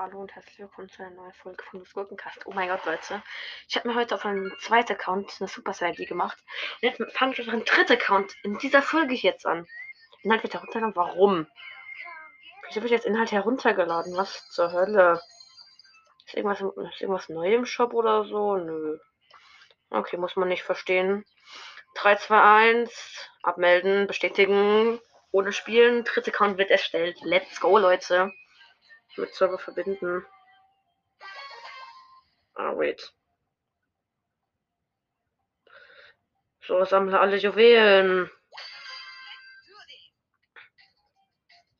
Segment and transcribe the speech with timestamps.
[0.00, 2.46] Hallo und herzlich willkommen zu einer neuen Folge von des Gurkencast.
[2.46, 3.22] Oh mein Gott, Leute.
[3.68, 6.38] Ich habe mir heute auf einem zweiten Account eine Super-ID gemacht.
[6.80, 9.66] Und jetzt fange ich auf einen dritten Account in dieser Folge jetzt an.
[10.22, 10.96] Inhalt wird heruntergeladen.
[10.96, 11.46] Warum?
[12.70, 14.16] Ich habe jetzt Inhalt heruntergeladen.
[14.16, 15.20] Was zur Hölle?
[16.24, 18.56] Ist irgendwas, ist irgendwas neu im Shop oder so?
[18.56, 18.98] Nö.
[19.90, 21.26] Okay, muss man nicht verstehen.
[21.96, 23.28] 3, 2, 1.
[23.42, 24.98] Abmelden, bestätigen,
[25.32, 26.04] ohne spielen.
[26.04, 27.18] Dritter Account wird erstellt.
[27.22, 28.32] Let's go, Leute
[29.16, 30.24] mit Server verbinden.
[32.54, 33.12] Ah, wait.
[36.62, 38.30] So, sammle alle Juwelen.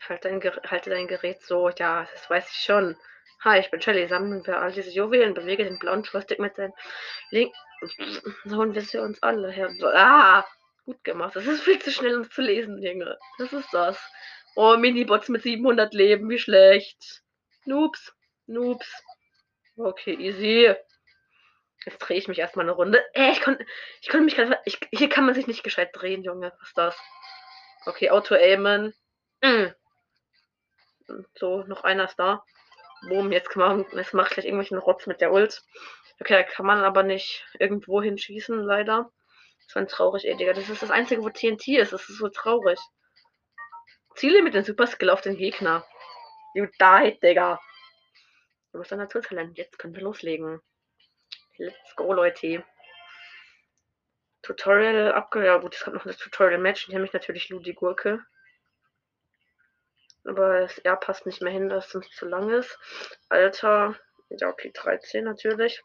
[0.08, 1.68] Halt dein halte dein Gerät so.
[1.70, 2.96] Ja, das weiß ich schon.
[3.44, 4.08] Hi, ich bin Shelly.
[4.08, 5.34] Sammeln wir all diese Juwelen.
[5.34, 6.72] Bewege den blauen Joystick mit den
[7.30, 7.54] Link.
[8.44, 9.70] So holen wir sie uns alle her.
[9.94, 10.44] Ah,
[10.90, 11.36] gut gemacht.
[11.36, 13.16] Das ist viel zu schnell, um zu lesen, Junge.
[13.38, 13.98] Das ist das.
[14.56, 16.28] Oh, Minibots mit 700 Leben.
[16.28, 17.22] Wie schlecht.
[17.64, 18.12] Noobs.
[18.46, 18.90] Noobs.
[19.76, 20.74] Okay, easy.
[21.86, 23.02] Jetzt drehe ich mich erstmal eine Runde.
[23.14, 23.64] Äh, ich konnte
[24.00, 24.58] ich konnte mich gerade.
[24.90, 26.52] Hier kann man sich nicht gescheit drehen, Junge.
[26.58, 26.98] Was ist das?
[27.86, 28.92] Okay, Auto-Aimen.
[29.42, 29.66] Mm.
[31.38, 32.44] So, noch einer ist da.
[33.08, 33.86] Boom, jetzt kann man.
[33.96, 35.62] Jetzt macht gleich irgendwelchen Rotz mit der Ult.
[36.18, 39.10] Okay, da kann man aber nicht irgendwo hinschießen, leider.
[39.72, 40.52] Das war traurig, ey, Digga.
[40.52, 41.92] Das ist das Einzige, wo TNT ist.
[41.92, 42.80] Das ist so traurig.
[44.16, 45.86] Ziele mit dem Superskill auf den Gegner.
[46.54, 47.60] You died, Digga.
[48.72, 49.56] Du bist ein Naturtalent.
[49.56, 50.60] Jetzt können wir loslegen.
[51.58, 52.64] Let's go, Leute.
[54.42, 55.46] Tutorial abge...
[55.46, 56.88] Ja gut, es kommt noch das Tutorial-Match.
[56.88, 58.24] Ich nehme ich natürlich Ludi Gurke.
[60.24, 62.76] Aber das R passt nicht mehr hin, dass es zu lang ist.
[63.28, 63.96] Alter.
[64.30, 65.80] Ja, okay, 13 natürlich.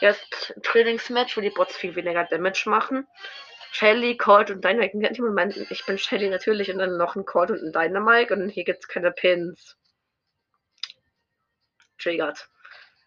[0.00, 3.06] Jetzt Trainingsmatch, wo die Bots viel weniger Damage machen.
[3.72, 5.66] Shelly, Colt und Dynamite.
[5.70, 8.80] Ich bin Shelly natürlich und dann noch ein Colt und ein Dynamite und hier gibt
[8.80, 9.76] es keine Pins
[11.98, 12.48] triggert.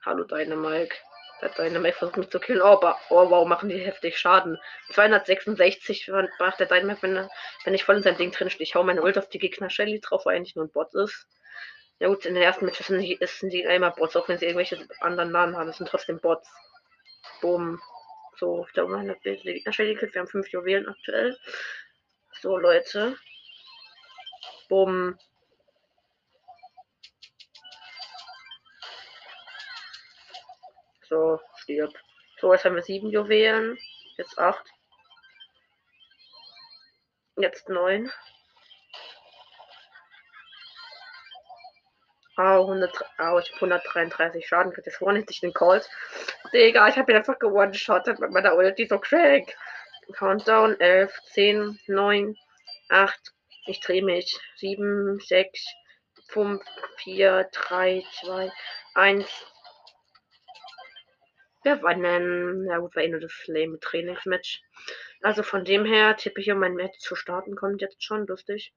[0.06, 0.96] Hallo Dynamike.
[1.42, 2.62] Der Dynamike versucht mich zu killen.
[2.62, 2.80] Oh,
[3.10, 4.58] oh, wow, machen die heftig Schaden.
[4.92, 7.30] 266 macht der Dynamike, wenn,
[7.64, 8.64] wenn ich voll in sein Ding drin stehe.
[8.64, 11.28] Ich hau meine Ult auf die Gegner Shelly drauf, weil eigentlich nur ein Bot ist.
[12.00, 14.46] Ja gut, in den ersten Matches sind sie, sind die immer Bots, auch wenn sie
[14.46, 16.50] irgendwelche anderen Namen haben, das sind trotzdem Bots.
[17.42, 17.82] Boom.
[18.38, 20.00] So, ich glaube, meine Gegnerstelle.
[20.00, 21.38] Wir haben fünf Juwelen aktuell.
[22.42, 23.18] So, Leute.
[24.70, 25.20] Bumm.
[31.10, 31.94] So, stirb.
[32.40, 33.78] So, jetzt haben wir sieben Juwelen.
[34.16, 34.66] Jetzt acht.
[37.36, 38.10] Jetzt neun.
[42.40, 44.88] Ah, 100, ah, ich habe 133 Schaden kriegt.
[44.88, 45.90] Das vorne hätte ich den Colt.
[46.54, 48.86] Digga, ich habe ihn einfach gewone-shottet mit meiner Ulti.
[48.88, 49.58] So crack.
[50.14, 52.38] Countdown 11, 10, 9,
[52.88, 53.34] 8.
[53.66, 54.40] Ich drehe mich.
[54.56, 55.66] 7, 6,
[56.30, 56.64] 5,
[57.04, 58.52] 4, 3, 2,
[58.96, 59.46] 1.
[61.64, 62.68] Wir gewinnen.
[62.70, 64.62] Ja gut, war eh nur das Flame Trainingsmatch.
[65.22, 68.74] Also von dem her tippe ich, um mein Match zu starten, kommt jetzt schon lustig.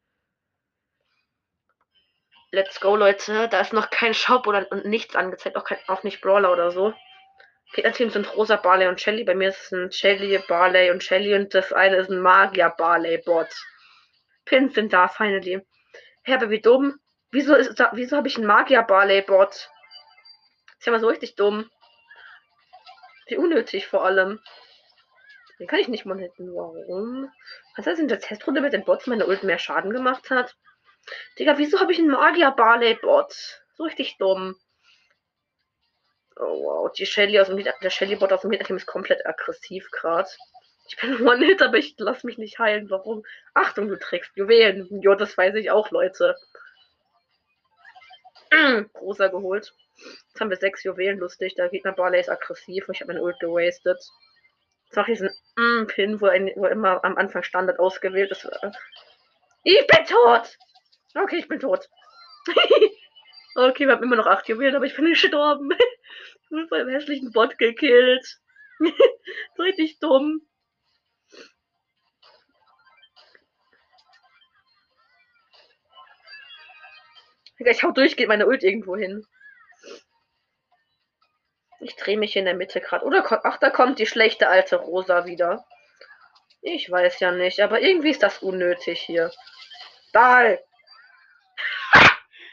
[2.55, 3.49] Let's go, Leute.
[3.49, 6.71] Da ist noch kein Shop oder und nichts angezeigt, auch, kein, auch nicht Brawler oder
[6.71, 6.93] so.
[7.73, 9.25] Gegner-Team sind Rosa, Barley und Shelly.
[9.25, 12.69] Bei mir ist es ein Shelly, Barley und Shelly und das eine ist ein Magier,
[12.77, 13.49] Barley, Bot.
[14.45, 15.67] Pins sind da, finally.
[16.25, 17.01] Hä, aber wie dumm.
[17.31, 19.71] Wieso, ist wieso habe ich einen Magier, Barley, Bot?
[20.79, 21.71] Ist ja mal so richtig dumm.
[23.29, 24.41] Wie unnötig vor allem.
[25.59, 26.55] Den kann ich nicht mal hitten.
[26.55, 27.33] Warum?
[27.79, 30.55] Was heißt in der Testrunde mit den Bots meine Ult mehr Schaden gemacht hat?
[31.39, 33.63] Digga, wieso habe ich einen Magier-Barley-Bot?
[33.77, 34.57] So richtig dumm.
[36.37, 39.91] Oh wow, die Shelly aus dem Lied, der Shelly-Bot aus dem Lied ist komplett aggressiv
[39.91, 40.29] gerade.
[40.89, 42.91] Ich bin One-Hit, aber ich lass mich nicht heilen.
[42.91, 43.25] Warum?
[43.55, 44.89] Achtung, du trägst Juwelen.
[45.01, 46.37] Jo, das weiß ich auch, Leute.
[48.93, 49.75] Großer geholt.
[50.29, 51.55] Jetzt haben wir sechs Juwelen, lustig.
[51.55, 54.03] Der Gegner Barley ist aggressiv und ich habe meinen Ult gewastet.
[54.85, 58.49] Jetzt mache ich diesen mm, Pin, wo, ein, wo immer am Anfang Standard ausgewählt ist.
[59.65, 60.59] Ich bin tot!
[61.15, 61.89] Okay, ich bin tot.
[63.55, 65.71] okay, wir haben immer noch acht Juwelen, aber ich bin gestorben.
[66.45, 68.41] ich wurde von einem hässlichen Bot gekillt.
[69.59, 70.47] richtig dumm.
[77.59, 79.25] Ich hau durchgehend meine Ult irgendwo hin.
[81.81, 83.05] Ich drehe mich in der Mitte gerade.
[83.05, 85.65] Oder ach, da kommt die schlechte alte Rosa wieder.
[86.61, 89.31] Ich weiß ja nicht, aber irgendwie ist das unnötig hier.
[90.13, 90.61] Ball!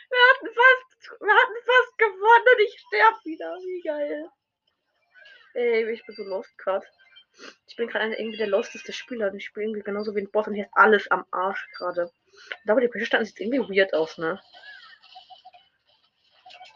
[0.09, 3.55] wir hatten fast, wir hatten fast gewonnen und ich sterbe wieder.
[3.55, 4.29] Wie geil.
[5.53, 6.85] Ey, ich bin so lost gerade.
[7.67, 9.33] Ich bin gerade irgendwie der losteste Spieler.
[9.33, 12.11] Ich spiele irgendwie genauso wie ein Boss und hier ist alles am Arsch gerade.
[12.65, 14.39] Wo die standen, sieht irgendwie weird aus, ne?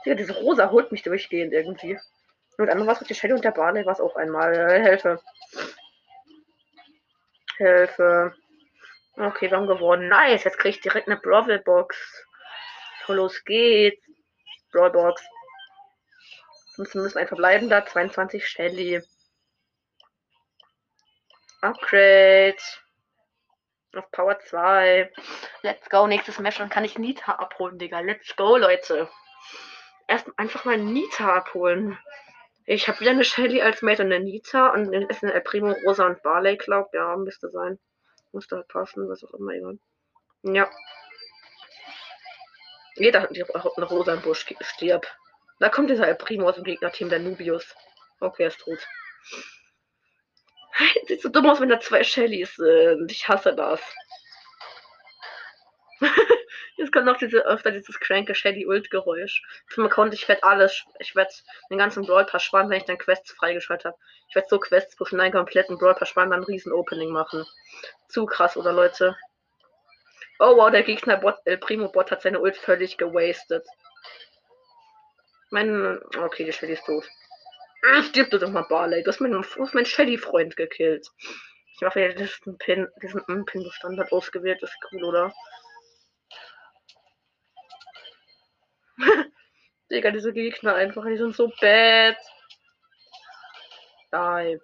[0.06, 1.98] Ja, diese Rosa holt mich durchgehend irgendwie.
[2.58, 4.54] Und einmal war es mit der Shelly und der Barley war es auch einmal.
[4.54, 5.22] Äh, Hilfe.
[7.58, 8.36] Hilfe.
[9.16, 10.10] Okay, wir haben gewonnen.
[10.10, 12.26] Nice, jetzt kriege ich direkt eine Brawl Box.
[13.06, 14.04] So, los geht's.
[14.74, 15.24] Brawl Box.
[16.78, 19.02] Müssen, müssen ein verbleibender 22 Shelly.
[21.62, 22.58] Upgrade.
[23.96, 25.12] Auf Power 2.
[25.62, 26.08] Let's go.
[26.08, 26.58] Nächstes Match.
[26.58, 28.00] Dann kann ich Nita abholen, Digga.
[28.00, 29.08] Let's go, Leute.
[30.08, 31.98] Erst einfach mal Nita abholen.
[32.66, 34.70] Ich habe wieder eine Shelly als Mate und eine Nita.
[34.70, 36.94] Und dann ist eine Primo, Rosa und Barley, glaub.
[36.94, 37.78] Ja, müsste sein.
[38.32, 39.54] Musste halt passen, was auch immer.
[40.42, 40.70] Ja.
[42.96, 45.18] Jeder hat eine Rosa im Busch stirbt.
[45.60, 47.76] Da kommt dieser El Primo aus dem Gegnerteam, der Nubius.
[48.20, 48.80] Okay, er ist tot.
[51.08, 53.12] Sieht so dumm aus, wenn da zwei Shellys sind.
[53.12, 53.82] Ich hasse das.
[56.76, 59.44] Jetzt kommt noch diese, öfter dieses cranke Shelly Ult Geräusch.
[59.70, 61.32] Zum Account, ich werde alles, ich werde
[61.70, 63.98] den ganzen Brawl Pass sparen, wenn ich dann Quests freigeschaltet habe.
[64.28, 67.46] Ich werde so Quests pushen, einen kompletten Brawl Pass sparen, dann ein riesen Opening machen.
[68.10, 69.16] Zu krass, oder Leute?
[70.40, 73.66] Oh wow, der Gegner Bot, El Primo Bot hat seine Ult völlig gewastet.
[75.52, 77.08] Mein, okay, die Shelly ist tot.
[78.02, 79.04] Stirb du doch mal, Barley.
[79.04, 81.08] Du hast meinen, mein Shelly-Freund gekillt.
[81.76, 84.62] Ich mache ja diesen Pin, diesen Pin Standard ausgewählt.
[84.62, 85.34] Das ist cool, oder?
[89.92, 92.18] Digga, diese Gegner einfach, die sind so bad.
[94.12, 94.60] Nein.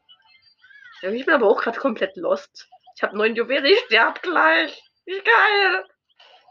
[1.02, 2.68] Ich bin aber auch gerade komplett lost.
[2.96, 4.89] Ich habe neun Juwelen, ich sterb gleich.
[5.10, 5.86] Wie geil.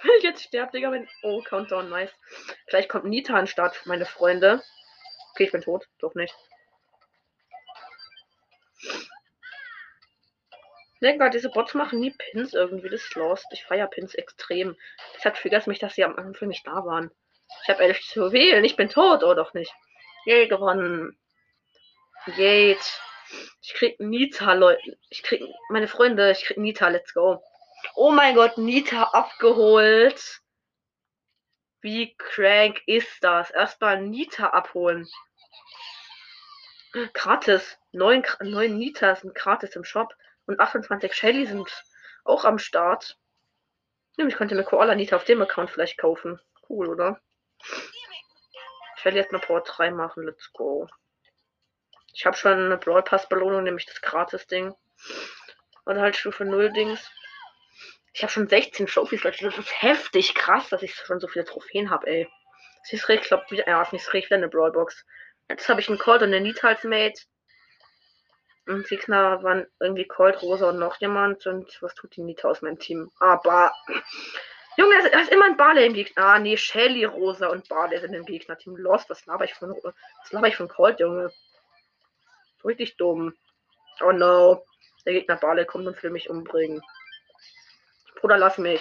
[0.03, 1.09] Wenn ich jetzt sterbe, Digga, wenn.
[1.23, 2.11] Oh, Countdown, nice.
[2.67, 4.61] Vielleicht kommt Nita an Start, meine Freunde.
[5.31, 5.87] Okay, ich bin tot.
[6.01, 6.35] Doch nicht.
[11.01, 12.89] Digga, diese Bots machen nie Pins irgendwie.
[12.89, 13.47] Das ist lost.
[13.53, 14.77] Ich feiere Pins extrem.
[15.15, 17.13] Deshalb triggert mich, dass sie am Anfang nicht da waren.
[17.63, 18.65] Ich habe ehrlich zu wählen.
[18.65, 19.73] Ich bin tot, oder doch nicht?
[20.25, 21.17] Yay, gewonnen.
[22.35, 23.01] Geht.
[23.63, 24.99] Ich krieg Nita, Leute.
[25.11, 27.41] Ich krieg meine Freunde, ich krieg Nita, let's go.
[27.95, 30.41] Oh mein Gott, Nita abgeholt.
[31.81, 33.51] Wie crank ist das?
[33.51, 35.09] Erstmal Nita abholen.
[37.13, 37.79] Gratis.
[37.93, 40.15] Neun, neun Nita sind gratis im Shop.
[40.47, 41.85] Und 28 Shelly sind
[42.25, 43.19] auch am Start.
[44.17, 46.41] Ich könnte eine Koala Nita auf dem Account vielleicht kaufen.
[46.69, 47.21] Cool, oder?
[48.97, 50.25] Ich werde jetzt eine Power 3 machen.
[50.25, 50.89] Let's go.
[52.13, 54.75] Ich habe schon eine Brawl Pass Belohnung, nämlich das Gratis-Ding.
[55.87, 57.09] Oder halt Stufe 0 Dings.
[58.13, 59.45] Ich habe schon 16 Trophies, Leute.
[59.45, 62.29] Das ist heftig krass, dass ich schon so viele Trophäen habe, ey.
[62.83, 63.69] Das ist richtig, glaube wieder.
[63.69, 65.05] Ja, ist nicht richtig, eine Brawlbox.
[65.49, 67.23] Jetzt habe ich einen Cold und eine Nita als Mate.
[68.67, 71.47] Und Gegner waren irgendwie Cold, Rosa und noch jemand.
[71.47, 73.11] Und was tut die Nita aus meinem Team?
[73.19, 73.73] Aber.
[74.77, 76.23] Junge, da ist immer ein Barley im Gegner.
[76.23, 78.77] Ah, nee, Shelly, Rosa und Barley sind im Gegnerteam.
[78.77, 79.71] Lost, was laber ich von.
[79.83, 81.33] Was laber ich von Cold, Junge?
[82.65, 83.35] Richtig dumm.
[84.01, 84.65] Oh no.
[85.07, 86.83] Der Gegner Barley kommt und will mich umbringen.
[88.21, 88.81] Bruder, lass mich.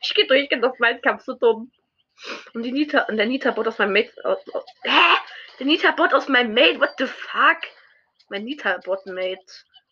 [0.00, 1.70] Ich geh durch, ich geh auf meinen Kampf, so dumm.
[2.54, 4.12] Und die Nita, und der Nita-Bot aus meinem Mate.
[4.24, 5.16] Aus, aus, hä?
[5.58, 7.58] Der Nita-Bot aus meinem Mate, what the fuck?
[8.28, 9.46] Mein Nita-Bot-Mate,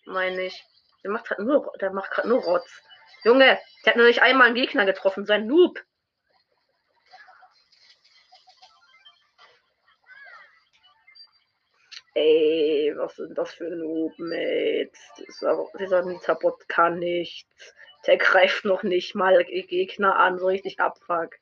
[0.06, 0.65] meine ich.
[1.03, 2.82] Der macht halt nur, der macht gerade nur Rotz.
[3.25, 5.81] Junge, der hat nur nicht einmal einen Gegner getroffen, sein Noob.
[12.15, 15.01] Ey, was sind das für Noob-Mates?
[15.19, 17.75] Dieser, dieser Nita-Bot kann nichts.
[18.06, 21.37] Der greift noch nicht mal Gegner an, so richtig abfuck.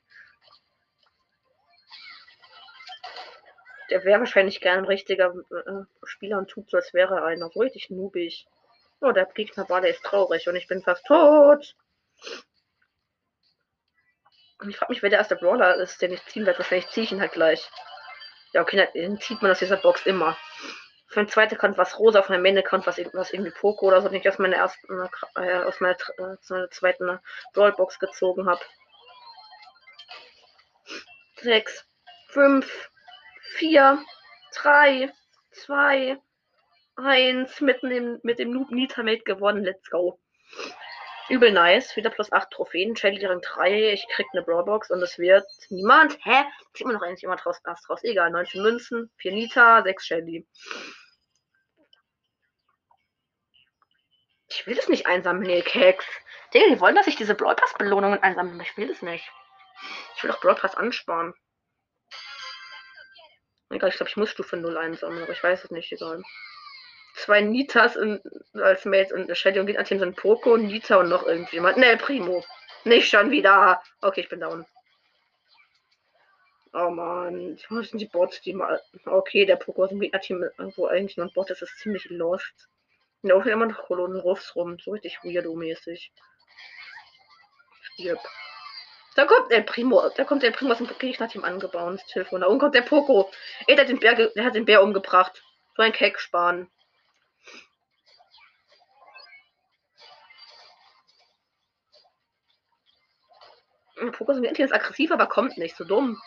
[3.91, 7.49] Der wäre wahrscheinlich gern ein richtiger äh, Spieler und tut so, als wäre einer.
[7.53, 8.47] So richtig noobig.
[9.01, 11.75] Oh, der Gegner war, der ist traurig und ich bin fast tot.
[14.59, 16.59] Und ich frage mich, wer der erste Brawler ist, den ich ziehen werde.
[16.59, 17.69] Wahrscheinlich ziehe ich ihn halt gleich.
[18.53, 20.37] Ja, okay, dann zieht man aus dieser Box immer.
[21.07, 24.09] Für den zweiten Account was rosa, auf meinem Main-Account was, was irgendwie Poco oder so,
[24.09, 27.19] den ich aus meiner ersten, äh, aus meiner, äh, meiner zweiten
[27.53, 28.61] Brawlbox gezogen habe.
[31.35, 31.85] Sechs,
[32.29, 32.89] fünf,
[33.41, 34.03] vier,
[34.55, 35.11] drei,
[35.51, 36.17] zwei,
[36.95, 39.63] eins, mitten im, mit dem Noob Nitamate gewonnen.
[39.63, 40.19] Let's go.
[41.29, 41.95] Übel nice.
[41.95, 42.95] Wieder plus 8 Trophäen.
[42.95, 43.93] Shelly Rang 3.
[43.93, 46.17] Ich krieg eine Brawlbox und es wird niemand.
[46.23, 46.43] Hä?
[46.73, 47.59] Zieht man noch eigentlich jemand raus?
[47.63, 48.03] Ast raus.
[48.03, 48.31] Egal.
[48.31, 50.47] 19 Münzen, 4 Nita, 6 Shelly.
[54.49, 56.05] Ich will das nicht einsammeln, nee, Keks.
[56.53, 58.61] Digga, die wollen, dass ich diese Brawl Pass Belohnungen einsammle.
[58.61, 59.27] Ich will das nicht.
[60.15, 61.33] Ich will doch Brawl ansparen.
[63.71, 66.21] Egal, ich glaube, ich muss Stufe 0 einsammeln, aber ich weiß es nicht, egal.
[67.13, 68.21] Zwei Nitas in,
[68.53, 71.77] als Mates und eine Shelly und Gegner-Team sind Poco, Nita und noch irgendjemand.
[71.77, 72.43] Ne, Primo.
[72.83, 73.81] Nicht schon wieder.
[74.01, 74.65] Okay, ich bin down.
[76.73, 78.81] Oh man, wo sind die Bots, die mal.
[79.05, 80.43] Okay, der Poco aus dem Gegner-Team,
[80.75, 82.67] wo eigentlich nur ein Bot ist, ist ziemlich lost.
[83.21, 84.77] Und da immer noch Kolonnen Ruffs rum.
[84.79, 86.11] So richtig weirdo-mäßig.
[87.81, 88.19] Stirb.
[89.15, 92.41] Da kommt der Primo, da kommt der Primo aus dem Gegner-Team angebaut, ins Telefon.
[92.41, 93.31] Da oben kommt der Poco.
[93.67, 95.43] Ey, der hat den Bär, der hat den Bär umgebracht.
[95.75, 95.93] So ein
[103.95, 104.11] Kecksparen.
[104.11, 105.75] Poco ist aggressiv, aber kommt nicht.
[105.75, 106.21] So dumm.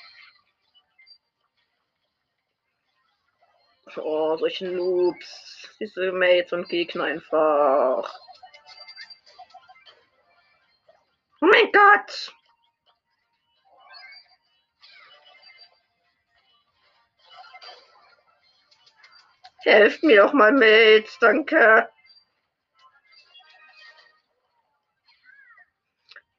[3.96, 5.70] Oh, solche Noobs.
[5.80, 8.18] Diese Mates und Gegner einfach.
[11.40, 12.32] Oh mein Gott!
[19.64, 21.88] Helft mir doch mal mit, danke.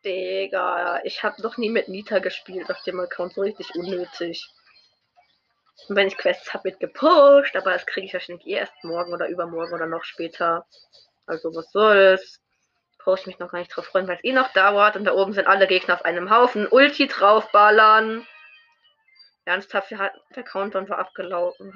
[0.05, 4.47] Digga, ich habe noch nie mit Nita gespielt auf dem Account, so richtig unnötig.
[5.87, 9.13] Und wenn ich Quests habe, wird gepusht, aber das kriege ich wahrscheinlich eh erst morgen
[9.13, 10.65] oder übermorgen oder noch später.
[11.25, 12.41] Also was soll's.
[12.99, 15.13] Brauche ich mich noch gar nicht drauf freuen, weil es eh noch dauert und da
[15.13, 16.67] oben sind alle Gegner auf einem Haufen.
[16.67, 18.27] Ulti draufballern.
[19.45, 21.73] Ernsthaft, der Countdown war abgelaufen.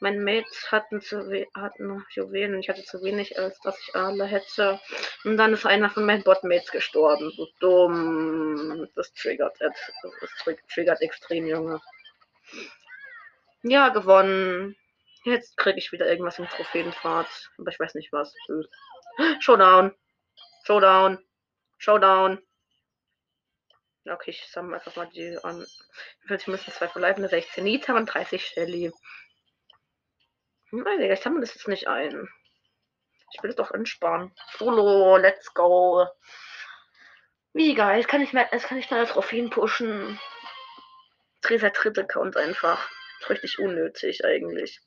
[0.00, 4.26] Mein Mates hatten, zu hatten Juwelen und ich hatte zu wenig, als dass ich alle
[4.26, 4.80] hätte.
[5.24, 7.32] Und dann ist einer von meinen Botmates gestorben.
[7.36, 8.88] So dumm.
[8.94, 11.80] Das triggert, das triggert extrem, Junge.
[13.62, 14.76] Ja, gewonnen.
[15.24, 17.26] Jetzt kriege ich wieder irgendwas im Trophäenpfad.
[17.58, 18.34] Aber ich weiß nicht was.
[19.40, 19.94] Showdown.
[20.64, 21.18] Showdown.
[21.78, 22.42] Showdown.
[24.08, 25.66] Okay, ich sammle einfach mal die an.
[26.30, 28.92] Ich müssen zwei verbleibende 16 Nita und 30 Shelly.
[30.72, 32.28] Nein, ich sammle das jetzt nicht ein.
[33.32, 34.32] Ich will es doch ansparen.
[34.56, 36.06] Solo, let's go.
[37.52, 37.98] Wie geil.
[37.98, 40.18] Jetzt kann ich mehr, jetzt kann ich meine Trophäen pushen.
[41.42, 42.90] Dreser dritte Account einfach.
[43.28, 44.80] Richtig unnötig eigentlich.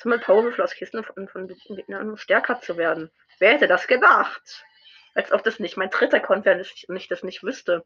[0.00, 3.10] Zum mal Kisten von, von Gegnern, um stärker zu werden.
[3.38, 4.64] Wer hätte das gedacht?
[5.14, 7.84] Als ob das nicht mein dritter Account wäre und ich das nicht wüsste.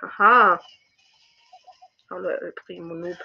[0.00, 0.60] Aha.
[2.10, 3.18] Hallo, El Primo Noob.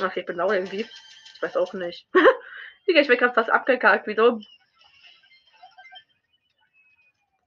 [0.00, 0.86] Ach, ich bin auch irgendwie.
[1.34, 2.06] Ich weiß auch nicht.
[2.88, 4.06] Digga, ich bin gerade fast abgekackt.
[4.06, 4.44] Wie dumm.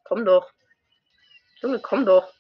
[0.03, 0.51] Komm doch.
[1.61, 2.33] Junge, komm doch.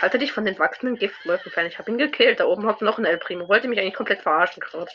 [0.00, 1.66] Halte dich von den wachsenden Giftwolken fern.
[1.66, 2.40] Ich habe ihn gekillt.
[2.40, 3.48] Da oben hockt noch ein El Primo.
[3.48, 4.90] Wollte mich eigentlich komplett verarschen gerade.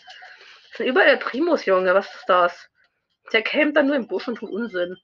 [0.70, 1.94] Das sind überall El Primos, Junge.
[1.94, 2.70] Was ist das?
[3.34, 4.98] Der campt dann nur im Busch und tut Unsinn.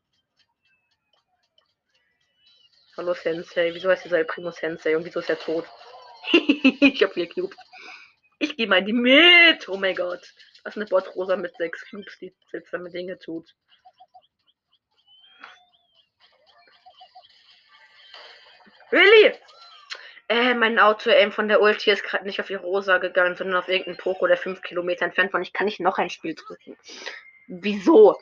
[3.00, 3.74] Hallo Sensei.
[3.74, 5.64] Wieso heißt dieser Primo Sensei und wieso ist er tot?
[6.34, 7.56] ich hab vier Cubes.
[8.40, 9.70] Ich gehe mal in die mit.
[9.70, 10.20] Oh mein Gott.
[10.66, 13.56] Das ist eine Bot Rosa mit sechs Cubes, die seltsame Dinge tut.
[18.92, 19.34] Really?
[20.28, 23.70] Äh, mein Auto-Aim von der Ulti ist gerade nicht auf die Rosa gegangen, sondern auf
[23.70, 25.40] irgendeinen Poko, der fünf Kilometer entfernt war.
[25.40, 26.76] Ich kann nicht noch ein Spiel drücken.
[27.48, 28.20] Wieso?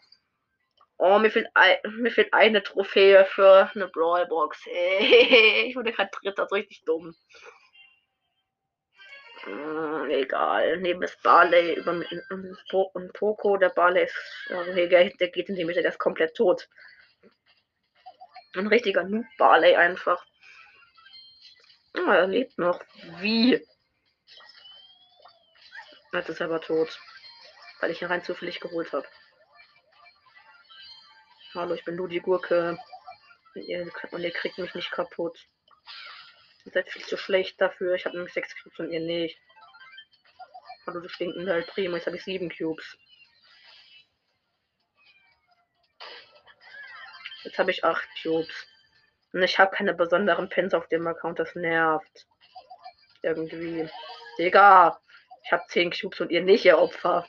[0.99, 4.65] Oh, mir fehlt, ein, mir fehlt eine Trophäe für eine Brawlbox.
[4.67, 7.15] ich wurde gerade dritter, so richtig dumm.
[9.43, 10.77] Hm, egal.
[10.77, 12.03] Neben ist Barley über
[12.93, 13.57] und Poco.
[13.57, 14.15] Der Barley ist,
[14.49, 16.67] also der, der geht in die Mitte, der ist komplett tot.
[18.55, 20.25] Ein richtiger Noob Barley einfach.
[21.95, 22.83] Oh, er lebt noch.
[23.19, 23.63] Wie?
[26.11, 26.99] Jetzt ist er aber tot.
[27.79, 29.07] Weil ich ihn rein zufällig geholt habe.
[31.57, 32.77] Hallo, ich bin nur die Gurke.
[33.55, 35.39] Und ihr, und ihr kriegt mich nicht kaputt.
[36.65, 37.95] Ihr seid viel zu schlecht dafür.
[37.95, 39.39] Ich habe nämlich 6 Cubes und ihr nicht.
[40.85, 41.95] Hallo, du stinkende halt Primo.
[41.95, 42.95] Jetzt habe ich 7 Cubes.
[47.43, 48.67] Jetzt habe ich 8 Cubes.
[49.33, 51.39] Und ich habe keine besonderen Pins auf dem Account.
[51.39, 52.27] Das nervt.
[53.23, 53.89] Irgendwie.
[54.37, 55.01] Digga.
[55.43, 57.27] Ich habe 10 Cubes und ihr nicht, ihr Opfer.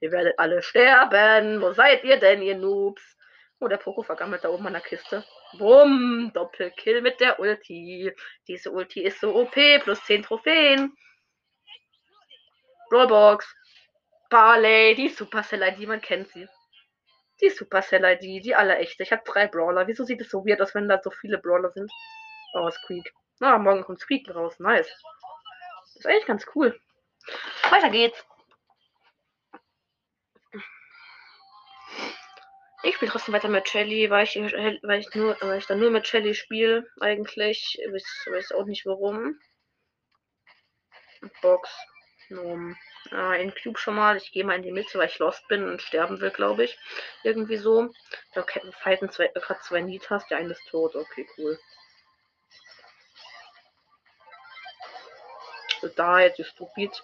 [0.00, 1.62] Ihr werdet alle sterben.
[1.62, 3.16] Wo seid ihr denn, ihr Noobs?
[3.62, 5.22] Oh, der Poko vergammelt da oben an der Kiste.
[5.58, 8.10] Bumm, Doppelkill mit der Ulti.
[8.48, 10.96] Diese Ulti ist so OP, plus 10 Trophäen.
[12.88, 13.54] Brawlbox.
[14.30, 16.48] Barley, die Supercell-ID, man kennt sie.
[17.42, 19.02] Die Supercell-ID, die aller echte.
[19.02, 19.86] Ich habe drei Brawler.
[19.86, 21.90] Wieso sieht es so weird aus, wenn da so viele Brawler sind?
[22.54, 23.12] Oh, Squeak.
[23.40, 24.58] Na, ah, morgen kommt Squeak raus.
[24.58, 24.90] Nice.
[25.96, 26.78] Ist eigentlich ganz cool.
[27.70, 28.24] Weiter geht's.
[32.82, 35.90] Ich spiele trotzdem weiter mit Shelly, weil ich, weil ich, nur, weil ich dann nur
[35.90, 37.78] mit Shelly spiele, eigentlich.
[37.78, 39.38] Ich weiß auch nicht warum.
[41.42, 41.70] Box.
[42.30, 42.76] Um,
[43.10, 44.16] äh, in Cube schon mal.
[44.16, 46.78] Ich gehe mal in die Mitte, weil ich lost bin und sterben will, glaube ich.
[47.22, 47.90] Irgendwie so.
[48.34, 48.46] Da
[48.82, 50.26] fighten zwei, gerade zwei Nitas.
[50.28, 50.94] Der eine ist tot.
[50.94, 51.58] Okay, cool.
[55.96, 57.02] Da jetzt ist stupid.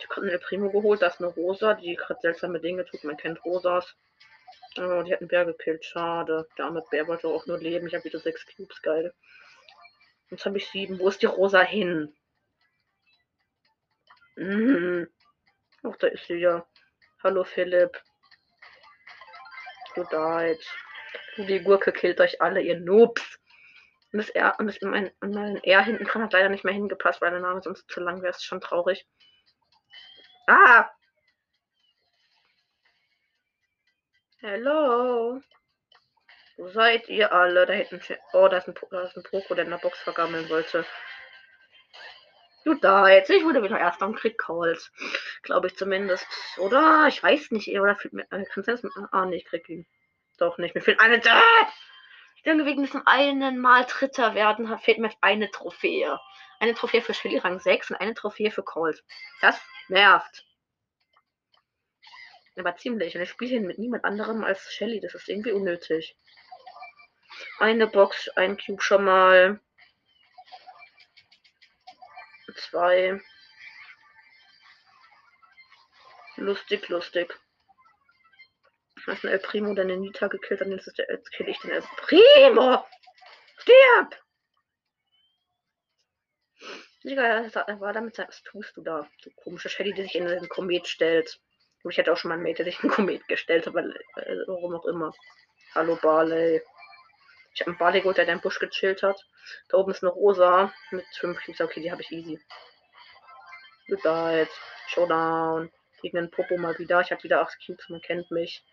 [0.00, 1.02] Ich habe eine Primo geholt.
[1.02, 3.04] Da ist eine Rosa, die gerade seltsame Dinge tut.
[3.04, 3.94] Man kennt Rosas.
[4.78, 5.84] Oh, die hat einen Bär gekillt.
[5.84, 6.48] Schade.
[6.56, 7.86] Der arme Bär wollte auch nur leben.
[7.86, 8.80] Ich habe wieder sechs Cubes.
[8.82, 9.14] Geil.
[10.30, 10.98] Jetzt habe ich sieben.
[10.98, 12.14] Wo ist die Rosa hin?
[14.36, 15.08] Mhm.
[15.82, 16.66] Ach, da ist sie ja.
[17.22, 18.00] Hallo Philipp.
[19.94, 20.66] Du died.
[21.36, 23.38] Die Gurke killt euch alle, ihr Noobs.
[24.12, 27.20] Und das R, und das mein, mein R hinten dran hat leider nicht mehr hingepasst,
[27.20, 28.30] weil der Name sonst zu lang wäre.
[28.30, 29.06] Ist schon traurig.
[30.46, 30.90] Ah!
[34.44, 35.40] Hallo.
[36.56, 37.64] Wo seid ihr alle?
[37.64, 38.00] Da hinten.
[38.32, 40.84] Oh, da ist ein, da ist ein Poko, der in der Box vergammeln wollte.
[42.64, 43.30] Du da jetzt.
[43.30, 44.90] Ich wurde wieder erst am Krieg Calls.
[45.42, 46.26] Glaube ich zumindest.
[46.58, 47.06] Oder?
[47.06, 47.68] Ich weiß nicht.
[47.68, 49.86] Oder äh, kann es Ah, nee, ich krieg ihn.
[50.38, 50.74] Doch nicht.
[50.74, 51.20] Mir fehlt eine.
[51.20, 51.40] Da!
[52.34, 56.18] Ich denke, wegen diesem einen Mal Dritter werden fehlt mir eine Trophäe.
[56.58, 59.04] Eine Trophäe für Shelly Rang 6 und eine Trophäe für Colt.
[59.40, 60.44] Das nervt.
[62.56, 63.16] Aber ziemlich.
[63.16, 65.00] Und ich spiele hier mit niemand anderem als Shelly.
[65.00, 66.16] Das ist irgendwie unnötig.
[67.58, 69.60] Eine Box, ein Cube schon mal
[72.54, 73.20] zwei.
[76.36, 77.38] Lustig, lustig.
[79.06, 81.82] Hast ein El Primo deine Nita gekillt, dann jetzt, der, jetzt kill ich den El
[81.96, 82.84] Primo!
[83.58, 84.16] Stirb!
[87.04, 89.08] Digga, er war damit, was tust du da?
[89.20, 91.40] So komische Shelly, die sich in den Komet stellt.
[91.90, 94.36] Ich hätte auch schon mal einen Mate, der sich in den Komet gestellt hat, äh,
[94.46, 95.12] warum auch immer.
[95.74, 96.62] Hallo Barley.
[97.54, 99.20] Ich habe einen Barley geholt, der in Busch gechillt hat.
[99.68, 101.60] Da oben ist eine Rosa mit 5 Cubes.
[101.60, 102.40] Okay, die habe ich easy.
[103.88, 104.48] Goodbye.
[104.86, 105.72] Showdown.
[106.00, 107.00] Gegen den Popo mal wieder.
[107.00, 108.64] Ich habe wieder 8 Cubes, man kennt mich.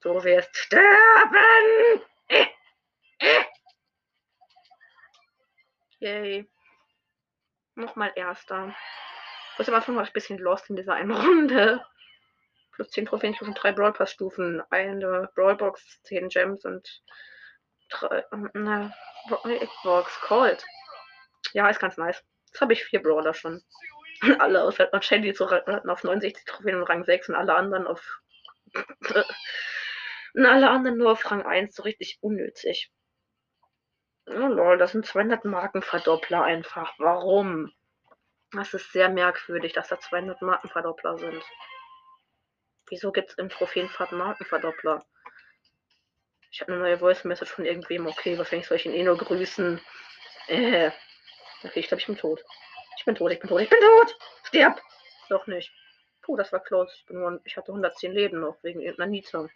[0.00, 2.02] So wirst sterben!
[2.28, 2.46] Äh,
[3.18, 3.44] äh.
[6.00, 6.50] Yay.
[7.74, 8.74] Nochmal erster.
[9.58, 11.84] Was am Anfang war ich ein bisschen lost in dieser einen Runde.
[12.72, 17.02] Plus 10 Trophäen, plus 3 Brawl Pass Stufen, eine Brawl Box, 10 Gems und
[17.90, 18.94] drei, eine
[19.32, 20.64] Xbox Cold.
[21.54, 22.22] Ja, ist ganz nice.
[22.46, 23.62] Jetzt habe ich vier Brawler schon.
[24.38, 28.20] alle außer Shelly zu auf 69 Trophäen und Rang 6 und alle anderen auf.
[30.34, 32.90] und alle anderen nur auf Rang 1, so richtig unnötig.
[34.26, 36.94] Oh lol, das sind 200 Markenverdoppler einfach.
[36.98, 37.72] Warum?
[38.52, 41.42] Das ist sehr merkwürdig, dass da 200 Markenverdoppler sind.
[42.88, 45.04] Wieso gibt es im Trophäenfahrt Markenverdoppler?
[46.50, 48.06] Ich habe eine neue Voice Message von irgendwem.
[48.06, 49.80] Okay, wahrscheinlich soll ich ihn eh nur grüßen.
[50.46, 50.90] Äh.
[51.62, 52.42] Okay, ich glaube, ich bin tot.
[52.98, 54.16] Ich bin tot, ich bin tot, ich bin tot!
[54.44, 54.80] Stirb!
[55.28, 55.70] Doch nicht.
[56.22, 56.92] Puh, das war close.
[56.96, 59.48] Ich, bin nur, ich hatte 110 Leben noch wegen irgendeiner Nita.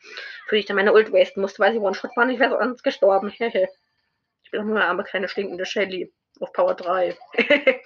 [0.47, 2.31] Für die ich dann meine Ult wasten musste, weil sie One-Shot waren.
[2.31, 3.33] Ich wäre sonst gestorben.
[3.39, 6.13] ich bin doch nur eine arme kleine stinkende Shelly.
[6.41, 7.17] Auf Power 3.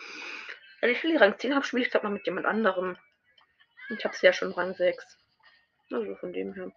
[0.86, 2.96] Wenn ich Shelly Rang 10 habe, spiele ich glaube mal mit jemand anderem.
[3.88, 5.04] Ich habe sie ja schon Rang 6.
[5.90, 6.70] Also von dem her.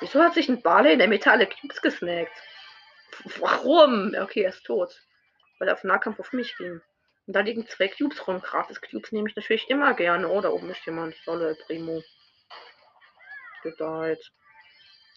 [0.00, 2.32] Wieso hat sich ein Barley in der Mitte alle Cubes gesnackt?
[3.38, 4.14] Warum?
[4.18, 4.98] Okay, er ist tot.
[5.58, 6.80] Weil er auf Nahkampf auf mich ging.
[7.26, 8.40] Und da liegen zwei Cubes rum.
[8.40, 10.26] Gratis Cubes nehme ich natürlich immer gerne.
[10.30, 11.14] Oh, da oben ist jemand.
[11.26, 12.02] Solle Primo.
[13.62, 14.32] Jetzt.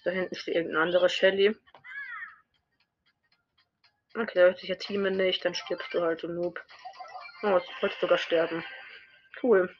[0.03, 1.55] Da hinten steht irgendeine andere Shelly.
[4.15, 5.45] Okay, da hört sich ja Team nicht.
[5.45, 6.61] Dann stirbst du halt, du Noob.
[7.43, 8.63] Oh, jetzt wolltest sogar sterben.
[9.41, 9.73] Cool.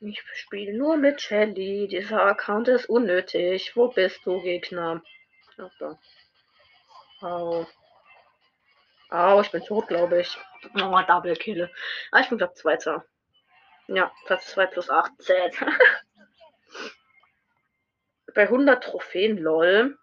[0.00, 1.86] Ich spiele nur mit Shelly.
[1.86, 3.76] Dieser Account ist unnötig.
[3.76, 5.02] Wo bist du, Gegner?
[5.58, 5.98] Ach da.
[7.20, 7.66] Au.
[9.10, 10.38] Au, ich bin tot, glaube ich.
[10.76, 11.70] Oh, Double Kill.
[12.12, 13.04] Ah, ich bin glaube Zweiter.
[13.88, 15.50] Ja, Platz 2 plus 18.
[18.34, 19.98] Bei 100 Trophäen, lol.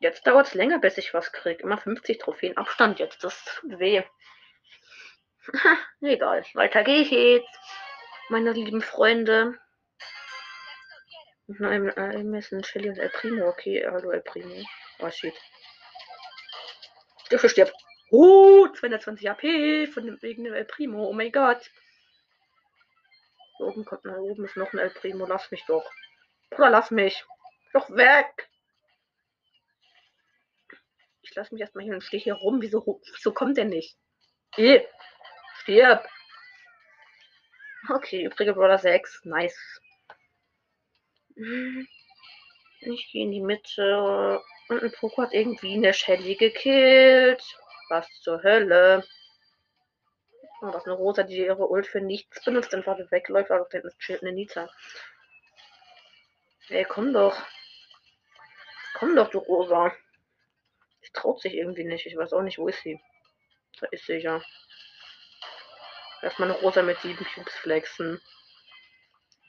[0.00, 1.62] Jetzt dauert es länger, bis ich was kriege.
[1.62, 3.24] Immer 50 Trophäen Abstand jetzt.
[3.24, 4.02] Das tut weh.
[6.00, 6.44] Egal.
[6.54, 7.58] Weiter gehe ich jetzt
[8.28, 9.58] meine lieben Freunde.
[11.46, 13.48] Nein, äh, müssen Shelly und El Primo.
[13.48, 14.64] Okay, hallo El Primo.
[15.00, 15.34] Oh shit.
[17.24, 17.72] Stirb, stirb.
[18.10, 21.06] Oh, 220 AP von dem wegen dem El Primo.
[21.06, 21.70] Oh mein Gott.
[23.58, 25.26] Da oben kommt nach oben ist noch ein El Primo.
[25.26, 25.90] Lass mich doch.
[26.50, 27.24] Bruder, lass mich.
[27.72, 28.48] Doch weg.
[31.28, 32.62] Ich lass mich erstmal hier und stehe hier rum.
[32.62, 33.96] Wieso, wieso kommt der nicht?
[34.56, 34.80] Eh.
[35.60, 36.08] Stirb.
[37.90, 39.24] Okay, übrige Brawler 6.
[39.24, 39.80] Nice.
[42.80, 44.40] Ich gehe in die Mitte.
[44.68, 47.42] Und ein Poko hat irgendwie eine Shelly gekillt.
[47.90, 49.04] Was zur Hölle?
[50.60, 53.82] Oh, das ist eine Rosa, die ihre Ult für nichts benutzt, gerade wegläuft, aber dann
[53.98, 54.68] chillt eine Nita.
[56.68, 57.36] Ey, komm doch.
[58.94, 59.94] Komm doch, du Rosa.
[61.08, 62.04] Ich traut sich irgendwie nicht.
[62.04, 63.00] Ich weiß auch nicht, wo ist sie.
[63.80, 64.42] Da ist sie ja.
[66.20, 68.20] Erstmal eine Rosa mit sieben Cubes flexen.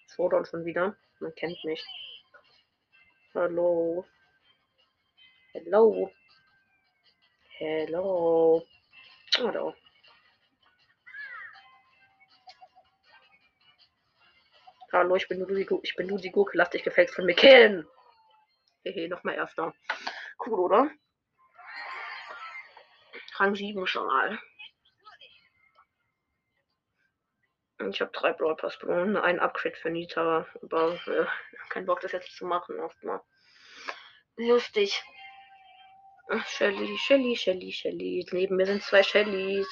[0.07, 0.95] So dann schon wieder.
[1.19, 1.83] Man kennt mich.
[3.33, 4.05] Hallo.
[5.51, 6.09] Hello.
[7.57, 8.65] Hello.
[9.41, 9.75] Oh, da.
[14.93, 16.57] Hallo, ich bin die, ich bin die Gurke.
[16.57, 17.85] Lass dich gefällt von mir killen.
[18.85, 19.73] Hehe, nochmal erster.
[20.45, 20.89] Cool, oder?
[23.39, 24.38] Rang 7 schon mal.
[27.89, 31.25] Ich habe drei Brawl Pass bekommen, ein Upgrade für Nita, aber äh,
[31.69, 33.21] kein Bock das jetzt zu machen erstmal.
[34.36, 35.02] Lustig.
[36.47, 38.25] Shelly, Shelly, Shelly, Shelly.
[38.32, 39.67] Neben mir sind zwei Shellys.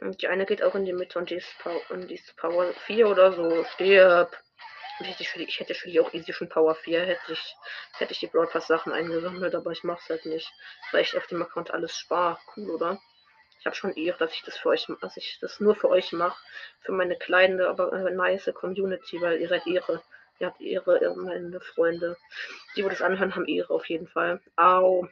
[0.00, 2.36] Und die eine geht auch in die Mitte und die ist, Power, und die ist
[2.36, 3.64] Power 4 oder so.
[3.64, 4.36] Stirb.
[5.02, 7.56] Ich hätte, Shelly, ich hätte Shelly auch easy schon Power 4, hätte ich,
[7.98, 10.52] hätte ich die Brawl Pass Sachen eingesammelt, aber ich mach's halt nicht.
[10.92, 12.38] Weil ich auf dem Account alles spare.
[12.56, 13.00] Cool, oder?
[13.58, 16.12] Ich habe schon Ehre, dass ich das für euch, dass ich das nur für euch
[16.12, 16.40] mache.
[16.80, 20.02] Für meine kleine, aber äh, nice Community, weil ihr seid Ehre.
[20.38, 22.16] Ihr habt Ehre, meine Freunde.
[22.76, 24.40] Die, wo das anhören, haben Ehre auf jeden Fall.
[24.56, 25.08] Au.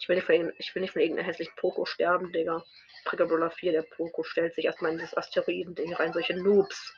[0.00, 2.64] Ich will nicht von, ich will nicht von irgendeiner hässlichen Poko sterben, Digga.
[3.04, 6.94] Trigger 4, der Poko stellt sich erstmal in das Asteroiden-Ding rein, solche Noobs.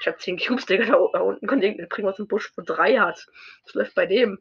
[0.00, 2.62] Ich habe 10 Cubes, Digga, da, da unten kommt irgendein Primo aus dem Busch, wo
[2.62, 3.26] 3 hat.
[3.64, 4.38] Was läuft bei dem?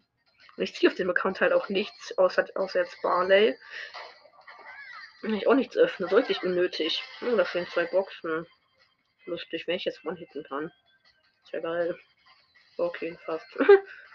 [0.56, 3.58] Und ich ziehe auf dem Account halt auch nichts, außer, außer jetzt Barley.
[5.22, 7.04] Wenn ich auch nichts öffne, so richtig unnötig.
[7.22, 8.46] Oh, da stehen zwei Boxen.
[9.26, 10.72] Lustig, wenn ich jetzt one hitten kann.
[11.44, 11.98] Ist ja geil.
[12.78, 13.46] Okay, fast.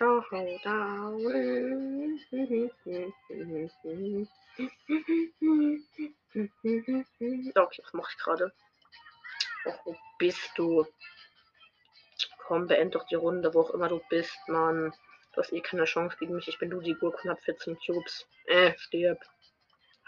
[0.00, 0.24] Ciao,
[0.64, 2.18] down.
[7.54, 8.50] Okay, was mache ich gerade?
[9.84, 10.86] wo bist du?
[12.38, 14.94] Komm, beend doch die Runde, wo auch immer du bist, Mann.
[15.34, 16.48] Du hast eh keine Chance gegen mich.
[16.48, 18.26] Ich bin nur die Gurke und hab 14 Cubes.
[18.46, 19.20] Äh, stirb.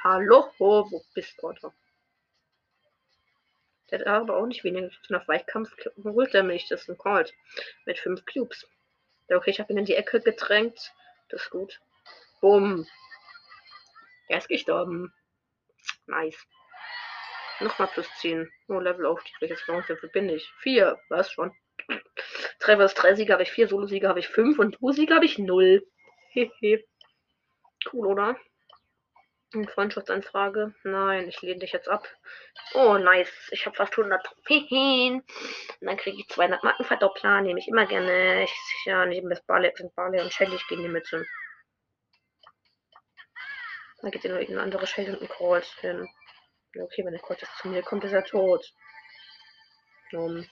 [0.02, 1.74] Hallo, wo bist du, Alter?
[3.90, 4.90] Der hat aber auch nicht Cubes.
[5.10, 5.70] Nach Weichkampf
[6.02, 6.66] holt er mich.
[6.68, 7.34] Das ist ein Colt.
[7.84, 8.66] Mit 5 Cubes.
[9.32, 10.92] Ja, okay, ich habe ihn in die Ecke gedrängt.
[11.30, 11.80] Das ist gut.
[12.42, 12.86] Bumm.
[14.28, 15.10] Er ist gestorben.
[16.04, 16.46] Nice.
[17.60, 18.52] Nochmal plus 10.
[18.68, 19.24] Oh, Level auf.
[19.40, 19.66] Jetzt
[20.02, 20.46] Wie bin ich?
[20.58, 21.00] 4.
[21.08, 21.50] Was schon?
[22.58, 25.82] Treffers 3 Siege habe ich 4, Solo-Siege habe ich 5 und Duo-Siege habe ich 0.
[26.28, 26.84] Hehe.
[27.90, 28.36] cool, oder?
[29.54, 30.74] Eine Freundschaftsanfrage?
[30.82, 32.08] Nein, ich lehne dich jetzt ab.
[32.74, 33.50] Oh, nice.
[33.50, 35.20] Ich habe fast 100 Trophäen.
[35.20, 37.42] Und dann kriege ich 200 Markenverdoppler.
[37.42, 38.44] Nehme ich immer gerne.
[38.44, 38.54] Ich,
[38.86, 40.54] ja, neben das Barley sind Barley und Shelly.
[40.56, 41.26] Ich gehe in die Mitte.
[44.00, 46.08] Da geht ja nur irgendeine andere Shelly und ein Colt hin.
[46.80, 48.66] Okay, wenn der Colt jetzt zu mir kommt, ist er tot.
[50.12, 50.46] Um,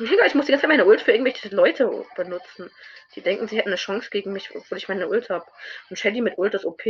[0.00, 2.70] Ich muss die ganze Zeit meine Ult für irgendwelche Leute benutzen.
[3.14, 5.44] Die denken, sie hätten eine Chance gegen mich, obwohl ich meine Ult habe.
[5.90, 6.82] Und Shelly mit Ult ist OP.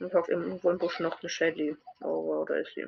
[0.00, 1.76] Und auf irgendwo im Busch noch eine Shelly.
[2.00, 2.86] Oh, wow, da ist sie.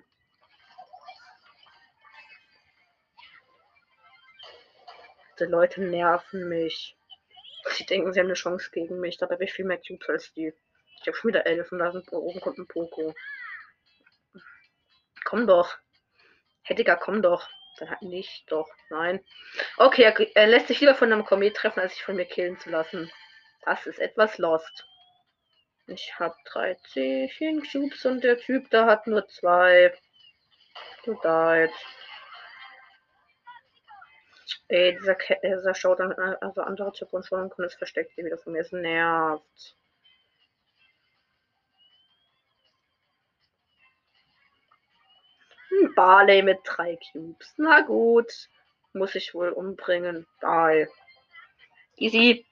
[5.41, 6.95] Die Leute nerven mich.
[7.71, 9.17] Sie denken, sie haben eine Chance gegen mich.
[9.17, 10.53] Dabei habe ich viel mehr Cubes als die.
[11.01, 13.15] Ich habe schon wieder elf und da oben kommt ein Poko.
[15.25, 15.79] Komm doch.
[16.69, 17.49] Heddiger, komm doch.
[17.79, 19.25] Dann hat nicht, doch, nein.
[19.77, 22.59] Okay, er, er, lässt sich lieber von einem Komet treffen, als sich von mir killen
[22.59, 23.11] zu lassen.
[23.65, 24.87] Das ist etwas lost.
[25.87, 29.97] Ich habe 13 Cubes und der Typ da hat nur zwei.
[31.05, 31.73] Du died.
[34.69, 38.61] Ey, dieser, dieser Showdown, also andere Typ und schon ist versteckt hier wieder von mir.
[38.61, 39.77] Es nervt.
[45.99, 47.55] Barley mit drei Cubes.
[47.57, 48.49] Na gut.
[48.93, 50.29] Muss ich wohl umbringen.
[50.41, 50.89] Bye.
[51.97, 52.47] Easy.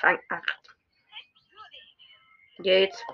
[0.00, 0.42] Rang 8.
[2.56, 3.04] Jetzt.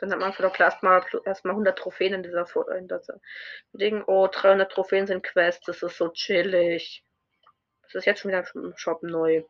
[0.00, 3.20] Dann hat man vielleicht erstmal erstmal 100 Trophäen in dieser in dieser
[3.74, 4.02] Ding.
[4.06, 5.66] Oh, 300 Trophäen sind Quests.
[5.66, 7.04] Das ist so chillig.
[7.82, 9.44] Das ist jetzt schon wieder im Shop neu.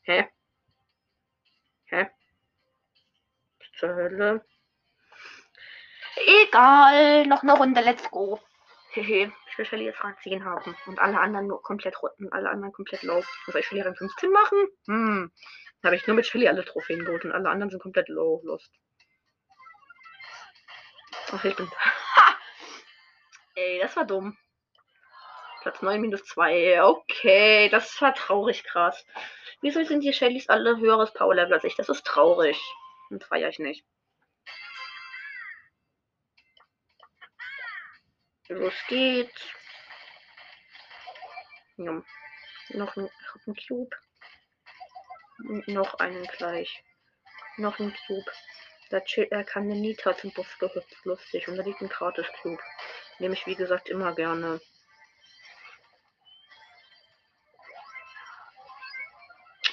[0.00, 0.30] Hä?
[1.84, 2.08] Hä?
[3.78, 4.42] Zur Hölle.
[6.26, 8.40] Egal, noch eine Runde, let's go.
[8.92, 10.76] Hehe, ich will Shelly jetzt Rang 10 haben.
[10.86, 13.22] Und alle anderen nur komplett und alle anderen komplett low.
[13.46, 14.68] Soll ich Shelly Rang 15 machen?
[14.86, 15.32] Hm.
[15.82, 18.40] Da habe ich nur mit Shelly alle Trophäen geholt und alle anderen sind komplett low.
[18.44, 18.70] Lost.
[21.32, 21.70] Ach, ich bin.
[22.16, 22.38] Ha!
[23.56, 24.38] Ey, das war dumm.
[25.62, 26.84] Platz 9 minus 2.
[26.84, 29.04] Okay, das war traurig krass.
[29.60, 31.74] Wieso sind die Shellys alle höheres Power-Level als ich?
[31.74, 32.60] Das ist traurig.
[33.10, 33.84] Und feiere ich nicht.
[38.48, 39.42] Los geht's.
[41.76, 42.02] Ja.
[42.70, 43.10] Noch ein,
[43.66, 43.96] Cube.
[45.66, 46.82] Noch einen gleich.
[47.56, 48.30] Noch ein Cube.
[48.90, 51.04] Da er kann eine Nita zum Buff gehüpft.
[51.04, 51.48] Lustig.
[51.48, 52.62] Und da liegt ein gratis Cube.
[53.18, 54.60] Nehme ich wie gesagt immer gerne.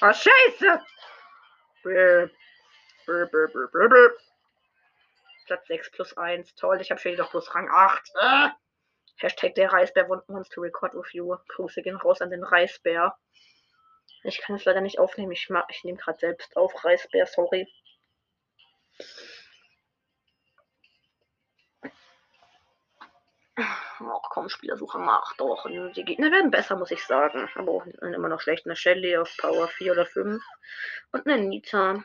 [0.00, 0.84] Ah, scheiße!
[1.82, 2.30] Brr.
[3.06, 4.16] Brr, brr, brr, brr, brr.
[5.46, 6.54] Platz 6 plus 1.
[6.54, 8.10] Toll, ich habe schon jedoch bloß Rang 8.
[8.20, 8.61] Äh.
[9.16, 11.36] Hashtag der Reisbär wants to record with you.
[11.48, 13.16] Grüße gehen raus an den Reisbär.
[14.24, 15.32] Ich kann es leider nicht aufnehmen.
[15.32, 16.84] Ich, ich nehme gerade selbst auf.
[16.84, 17.68] Reisbär, sorry.
[23.56, 25.66] Ach komm, Spielersuche mach doch.
[25.94, 27.48] Die Gegner werden besser, muss ich sagen.
[27.54, 28.66] Aber auch immer noch schlecht.
[28.66, 30.42] Eine Shelly auf Power 4 oder 5.
[31.12, 32.02] Und eine Nita.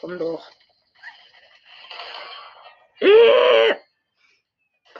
[0.00, 0.50] Komm doch.
[3.00, 3.85] Äh!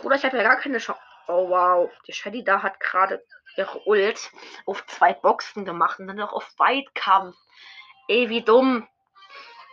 [0.07, 1.01] Bruder, ich habe ja gar keine Chance.
[1.27, 1.90] Oh wow.
[2.07, 4.31] Die Shelly da hat gerade ihre Ult
[4.64, 7.37] auf zwei Boxen gemacht und dann noch auf Weitkampf.
[8.07, 8.87] Ey, wie dumm.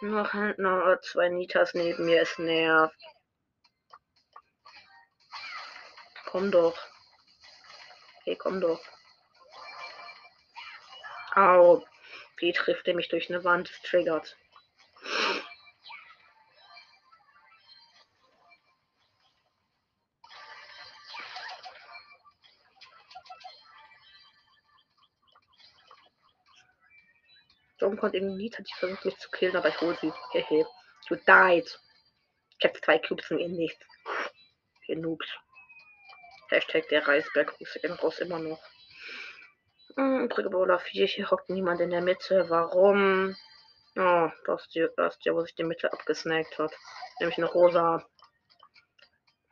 [0.02, 2.96] Noch, noch zwei Nitas neben mir, es nervt.
[6.26, 6.80] Komm doch.
[8.24, 8.82] Hey, komm doch.
[11.36, 11.86] Au.
[12.38, 13.70] Wie trifft er mich durch eine Wand?
[13.70, 14.36] Das triggert.
[27.94, 30.12] Warum konnte irgendwie hat die versucht mich zu killen, aber ich hole sie.
[30.32, 30.66] Hehe.
[31.10, 31.80] You died.
[32.58, 33.86] Ich habe zwei Cubes und ihr nichts.
[34.88, 35.28] Ihr Noobs.
[36.50, 37.54] Hashtag der Reisberg
[38.02, 38.60] raus immer noch.
[39.96, 42.50] Hm, Brawler 4, hier hockt niemand in der Mitte.
[42.50, 43.36] Warum?
[43.96, 46.74] Oh, das ist, die, das ist der, wo sich die Mitte abgesnackt hat.
[47.20, 48.04] Nämlich eine rosa.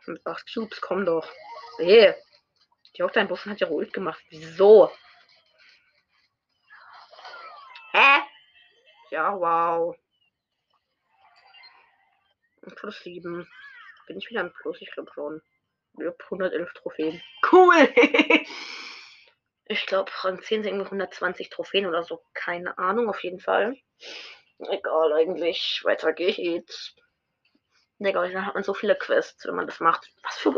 [0.07, 1.31] Mit 8 Cubes, komm doch.
[1.77, 2.15] Hey.
[2.97, 4.23] Die hockt ein Bus und hat ja ruhig gemacht.
[4.31, 4.91] Wieso?
[7.93, 8.21] Hä?
[9.11, 9.95] Ja, wow.
[12.75, 13.47] Plus 7.
[14.07, 14.81] Bin ich wieder im Plus?
[14.81, 15.41] Ich glaube schon.
[15.97, 17.21] 111 Trophäen.
[17.51, 17.93] Cool!
[19.65, 22.23] ich glaube, Rang 10 sind 120 Trophäen oder so.
[22.33, 23.75] Keine Ahnung, auf jeden Fall.
[24.59, 25.81] Egal, eigentlich.
[25.83, 26.95] Weiter geht's.
[27.99, 30.09] Digga, dann hat man so viele Quests, wenn man das macht.
[30.23, 30.57] Was für.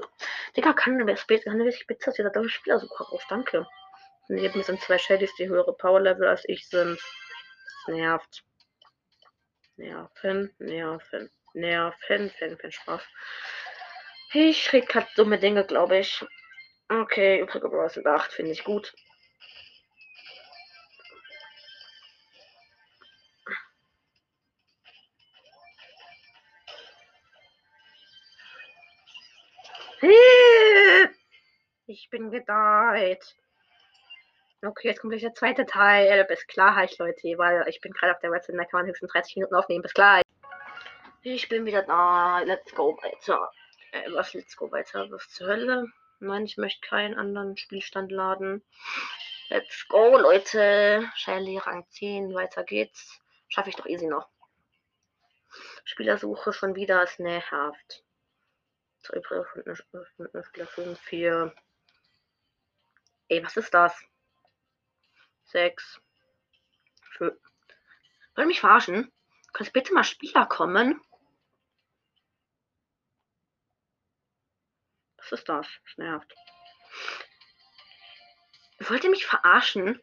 [0.55, 1.49] Digga, kann eine Spitze
[2.11, 3.23] aus dieser deutschen Spielersuche raus.
[3.27, 3.65] Danke.
[4.27, 7.01] Neben mir sind zwei Shadys, die höhere Power-Level als ich sind.
[7.87, 8.43] Nervt.
[9.75, 13.01] Nerven, nerven, nerven, fan, fan, Spaß.
[14.33, 16.23] Ich rede gerade dumme Dinge, glaube ich.
[16.89, 17.97] Okay, übrige Bros.
[17.97, 18.93] 8 finde ich gut.
[31.85, 33.35] Ich bin gedeiht.
[34.65, 36.23] Okay, jetzt kommt gleich der zweite Teil.
[36.23, 39.35] Bis Klarheit, Leute, weil ich bin gerade auf der Website, da kann man höchstens 30
[39.35, 39.81] Minuten aufnehmen.
[39.81, 40.23] Bis gleich.
[41.21, 42.39] Ich bin wieder da.
[42.39, 43.51] Let's go weiter.
[43.91, 45.11] Äh, was let's go weiter?
[45.11, 45.87] Was zur Hölle?
[46.19, 48.63] Nein, ich möchte keinen anderen Spielstand laden.
[49.49, 51.11] Let's go, Leute.
[51.15, 52.33] Shelly, Rang 10.
[52.33, 53.19] Weiter geht's.
[53.49, 54.29] Schaffe ich doch easy noch.
[55.83, 58.05] Spielersuche schon wieder ist nährhaft.
[59.01, 61.53] Spieler 5, 4.
[63.27, 63.93] Ey, was ist das?
[65.53, 66.01] 6.
[67.11, 67.39] Für.
[68.35, 69.11] Wollt mich verarschen?
[69.53, 70.99] Kannst bitte mal Spieler kommen?
[75.17, 75.67] Was ist das?
[75.85, 76.35] Das nervt.
[78.79, 80.01] Wollt ihr mich verarschen?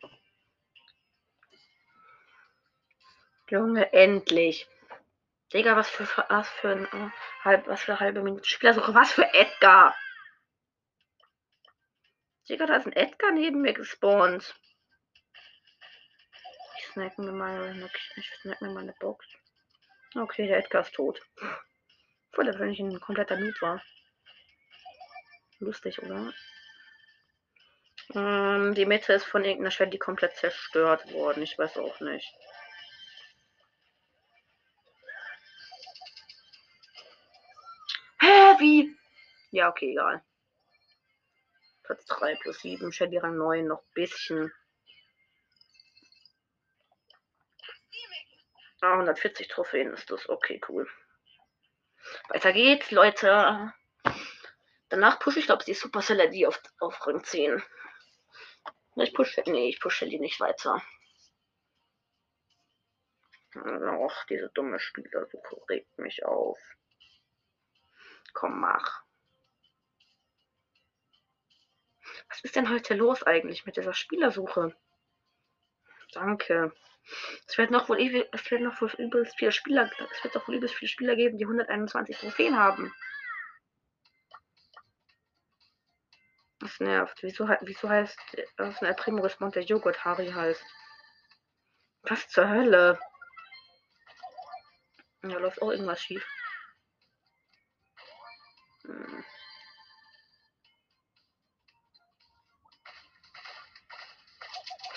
[3.48, 4.68] Junge, endlich.
[5.52, 7.10] Digga, was für, was für ein uh,
[7.42, 9.96] halb, was für halbe Minute Spielersuche, was für Edgar?
[12.48, 14.54] Digga, da ist ein Edgar neben mir gespawnt.
[16.90, 19.24] Ich snack mir meine, ich snack mir meine Box.
[20.16, 21.22] Okay, der Edgar ist tot.
[22.33, 23.81] Voll, als wenn ich ein kompletter Noob war.
[25.61, 26.33] Lustig, oder?
[28.16, 31.44] Ähm, die Mitte ist von irgendeiner Stelle komplett zerstört worden.
[31.44, 32.35] Ich weiß auch nicht.
[38.18, 38.96] Hä, wie?
[39.53, 40.24] Ja, okay, egal.
[41.85, 42.92] Platz 3 plus 7.
[42.92, 44.53] Shelly Rang 9 noch ein bisschen.
[48.81, 50.29] Ah, 140 Trophäen ist das.
[50.29, 50.88] Okay, cool.
[52.29, 53.75] Weiter geht's, Leute.
[54.88, 57.62] Danach pushe ich, glaube ich, die Supercell die auf, auf Rang 10.
[58.97, 59.43] Ich pushe.
[59.47, 60.83] Nee, ich pushe die nicht weiter.
[63.55, 66.59] Och, diese dumme Spielersuche regt mich auf.
[68.33, 69.03] Komm, mach.
[72.29, 74.77] Was ist denn heute los eigentlich mit dieser Spielersuche?
[76.12, 76.73] Danke.
[77.46, 80.56] Es wird noch wohl es wird noch wohl übelst viele Spieler, es wird doch wohl
[80.56, 82.92] übelst viele Spieler geben, die 121 Trophäen haben.
[86.60, 87.22] Das nervt.
[87.22, 88.18] Wieso, wieso heißt
[88.56, 90.62] das ein Primo Respond der Joghurt Harry heißt?
[92.02, 92.98] Was zur Hölle?
[95.22, 96.26] Da läuft auch irgendwas schief.
[98.84, 99.24] Hm.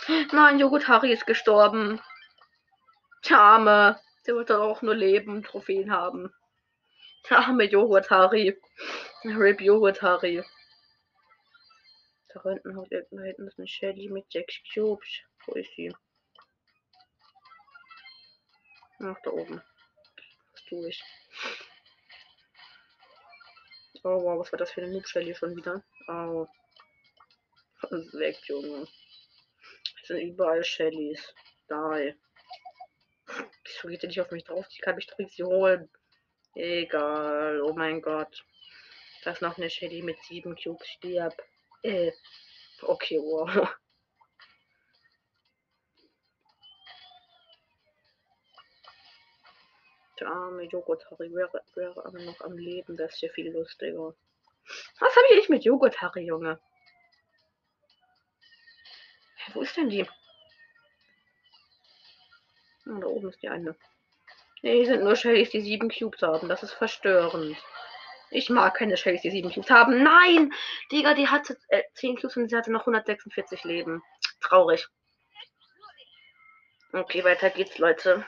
[0.08, 2.02] Nein, Joghurt Harry ist gestorben.
[3.24, 4.02] Der.
[4.26, 6.34] Der wird doch auch nur leben, Trophäen haben.
[7.30, 8.58] Der Joghurt Harry.
[9.24, 10.44] Rip Joghurt Harry.
[12.34, 15.22] Da hinten, da hinten ist eine Shelly mit sechs Cubes.
[15.46, 15.94] Wo ist sie?
[19.00, 19.62] Ach, da oben.
[20.54, 21.04] Was tue ich?
[24.04, 25.84] Oh wow, was war das für eine Noob Shelly schon wieder?
[26.08, 26.48] Oh.
[28.14, 28.88] Weg, Junge.
[30.04, 31.34] Sind überall Shellys.
[31.70, 32.16] Die.
[33.64, 34.68] Wieso geht der nicht auf mich drauf?
[34.68, 35.90] Die kann mich doch nicht holen.
[36.56, 37.62] Egal.
[37.62, 38.46] Oh mein Gott.
[39.24, 40.86] Da ist noch eine Shelly mit sieben Cubes.
[40.88, 41.34] Stirb.
[41.84, 42.12] Äh.
[42.82, 43.50] Okay, wow.
[50.20, 52.98] Der arme Joghurt-Harry wäre, wäre aber noch am Leben.
[52.98, 54.14] Das ist ja viel lustiger.
[55.00, 56.60] Was habe ich mit Joghurt-Harry, Junge?
[59.54, 60.08] Wo ist denn die?
[62.86, 63.76] Oh, da oben ist die eine.
[64.62, 66.50] Nee, hier sind nur Shellys, die sieben Cubes haben.
[66.50, 67.58] Das ist verstörend.
[68.30, 70.04] Ich mag keine Shellys, die sieben Cubes haben.
[70.04, 70.54] Nein!
[70.92, 74.02] Digga, die hatte äh, 10 Cubes und sie hatte noch 146 Leben.
[74.42, 74.88] Traurig.
[76.92, 78.26] Okay, weiter geht's, Leute.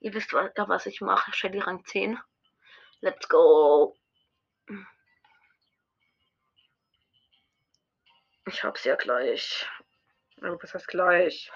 [0.00, 1.32] Ihr wisst was ich mache.
[1.32, 2.18] Shelly Rang 10.
[3.00, 3.96] Let's go.
[8.46, 9.66] Ich hab's ja gleich.
[10.40, 11.50] Was heißt gleich?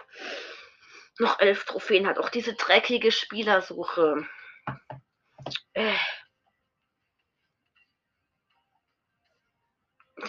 [1.19, 4.27] Noch elf Trophäen hat auch diese dreckige Spielersuche.
[5.73, 5.95] Äh.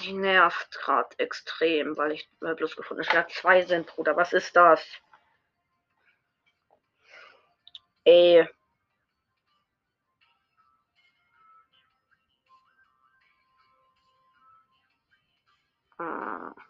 [0.02, 4.16] Die nervt gerade extrem, weil ich mal bloß gefunden habe, zwei sind, Bruder.
[4.16, 4.82] Was ist das?
[8.06, 8.48] Ey.
[15.98, 16.65] Ah.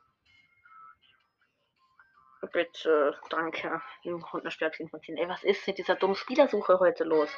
[2.56, 3.82] Bitte, danke.
[4.06, 5.18] Hundenstärkchen von 10.
[5.18, 7.30] Ey, was ist mit dieser dummen Spielersuche heute los?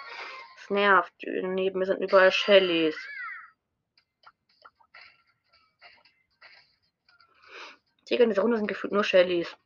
[0.60, 1.12] Es nervt.
[1.23, 2.95] Neben mir sind überall Shellys.
[8.08, 9.58] Digga, in dieser Runde sind gefühlt nur Shellys.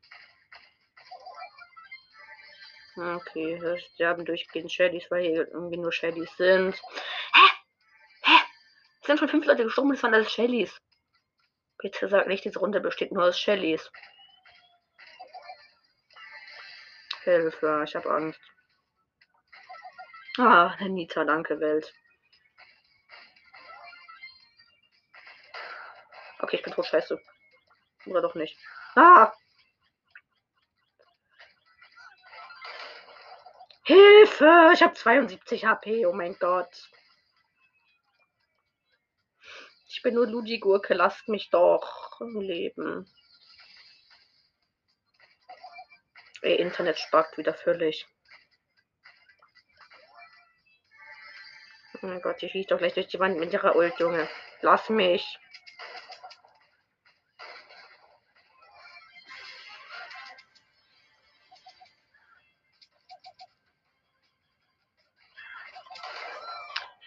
[2.96, 6.74] Okay, wir sterben durchgehend Shellys, weil hier irgendwie nur Shellys sind.
[7.34, 7.48] Hä?
[8.22, 8.38] Hä?
[9.02, 10.80] Es sind schon fünf Leute gestorben, das waren alles Shellys.
[11.76, 13.92] Bitte sag nicht, diese Runde besteht nur aus Shellys.
[17.24, 18.40] Hilfe, ich hab Angst.
[20.38, 21.92] Ah, Nita, danke, Welt.
[26.40, 27.20] Okay, ich bin tot, scheiße.
[28.06, 28.58] Oder doch nicht.
[28.96, 29.32] Ah!
[33.84, 34.70] Hilfe!
[34.74, 36.90] Ich habe 72 HP, oh mein Gott.
[39.88, 43.06] Ich bin nur Ludi-Gurke, lasst mich doch leben.
[46.42, 48.06] Ey, Internet spackt wieder völlig.
[51.94, 54.28] Oh mein Gott, ich schieße doch gleich durch die Wand mit ihrer Ult, Junge.
[54.60, 55.38] Lass mich.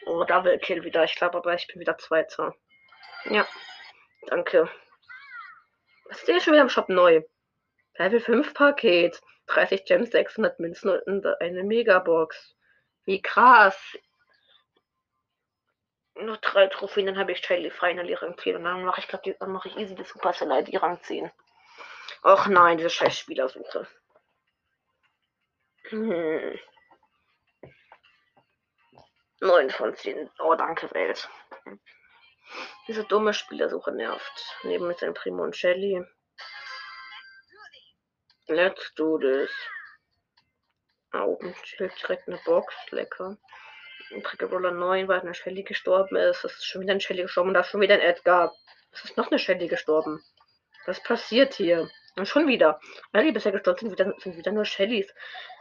[0.06, 1.04] Oh, Double Kill wieder.
[1.04, 2.56] Ich glaube aber, ich bin wieder Zweiter.
[3.26, 3.46] Ja.
[4.28, 4.70] Danke.
[6.06, 7.22] Was ist denn schon wieder im Shop neu?
[7.98, 9.22] Level 5 Paket.
[9.48, 12.56] 30 Gems, 600 Münzen und eine Megabox.
[13.06, 13.78] Wie krass.
[16.16, 19.36] Nur drei Trophäen, dann habe ich Charlie Final Rang 10 und dann mache ich, glaube
[19.38, 21.30] dann mache ich easy die Supercell ID Rang 10.
[22.24, 23.88] Och nein, diese scheiß Spielersuche.
[25.90, 26.58] Hm.
[29.42, 30.30] 9 von 10.
[30.40, 31.30] Oh, danke, Welt.
[32.88, 34.58] Diese dumme Spielersuche nervt.
[34.64, 36.04] Neben mit seinem Primo und Shelly.
[38.48, 39.50] Let's do this.
[41.64, 42.74] Steht direkt eine Box.
[42.92, 43.38] Lecker.
[44.24, 46.44] Trigger Roller 9, weil eine Shelly gestorben ist.
[46.44, 48.54] Es ist schon wieder ein Shelly gestorben da ist schon wieder ein Edgar.
[48.92, 50.24] Es ist noch eine Shelly gestorben.
[50.86, 51.90] Was passiert hier?
[52.16, 52.80] Und schon wieder.
[53.12, 55.12] Alle, die bisher gestorben sind, wieder, sind wieder nur Shellys.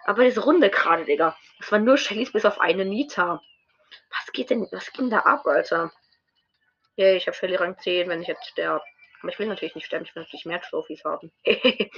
[0.05, 1.37] Aber diese Runde gerade, Digga.
[1.59, 3.41] Das waren nur Shellys bis auf eine Nita.
[4.11, 5.91] Was geht denn, was ging da ab, Alter?
[6.97, 8.85] Yay, ich habe Shelly Rang 10, wenn ich jetzt sterbe.
[9.23, 11.33] Aber ich will natürlich nicht sterben, ich will natürlich mehr Trophys haben.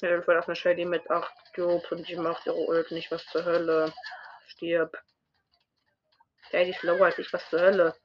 [0.00, 3.10] ja, ich will auf eine Shelly mit 8 Cubes und die macht ihre Ult nicht,
[3.10, 3.92] was zur Hölle.
[4.46, 4.96] Stirb.
[6.52, 7.96] Die ist lower als ich, was zur Hölle.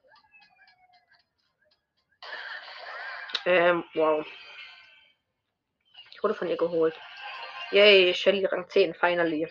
[3.46, 4.26] Ähm, wow.
[6.10, 6.98] Ich wurde von ihr geholt.
[7.70, 9.50] Yay, Shelly Rang 10, finally.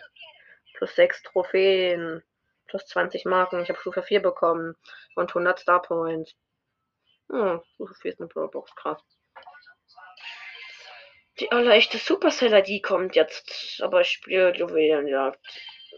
[0.74, 2.22] Plus 6 Trophäen.
[2.66, 3.62] Plus 20 Marken.
[3.62, 4.76] Ich habe Stufe 4 bekommen.
[5.16, 6.34] Und 100 Star Points.
[7.30, 9.02] Hm, Stufe 4 ist eine Brawlbox, krass.
[11.40, 13.80] Die allerechte Superceller, die kommt jetzt.
[13.82, 15.40] Aber ich spiele Juwelenjagd.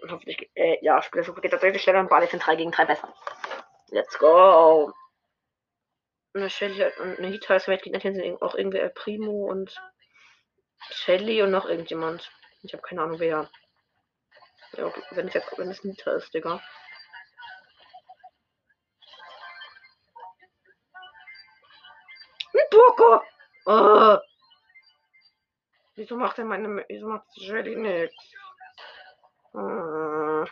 [0.09, 3.13] Hoffentlich, äh, ja, spiele Super geht tatsächlich schneller und Bali sind 3 gegen 3 besser.
[3.91, 4.93] Let's go.
[6.35, 9.77] Eine Shelly und eine Hita ist Weltgegner sind auch irgendwie El Primo und
[10.91, 12.31] Shelly und noch irgendjemand.
[12.63, 13.51] Ich habe keine Ahnung wer.
[14.73, 16.63] Ja, wenn es jetzt, wenn es Nita ist, Digga.
[22.55, 23.23] Ein Burger!
[23.67, 24.32] Oh.
[25.95, 28.35] Wieso macht er meine, wieso macht Shelly nichts?
[29.53, 30.47] Oh.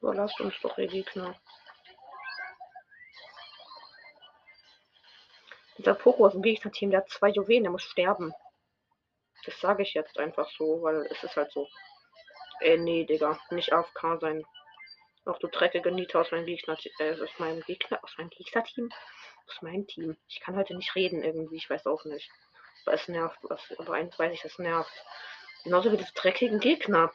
[0.00, 1.34] So, lasst uns doch ihr Gegner.
[5.78, 8.32] Dieser Poko aus dem Gegnerteam, der hat zwei Juwelen, der muss sterben.
[9.44, 11.68] Das sage ich jetzt einfach so, weil es ist halt so.
[12.60, 13.38] Äh, nee, Digga.
[13.50, 14.44] Nicht AFK sein.
[15.26, 18.88] Auch du dreckige Nita aus meinem Gegner, äh, aus meinem Gegner, aus meinem Gegnerteam?
[19.48, 20.16] Aus meinem Team.
[20.28, 22.30] Ich kann heute nicht reden irgendwie, ich weiß auch nicht.
[22.84, 24.92] Aber es nervt, was, aber eins weiß ich, es nervt.
[25.64, 27.12] Genauso wie das dreckigen Gegner.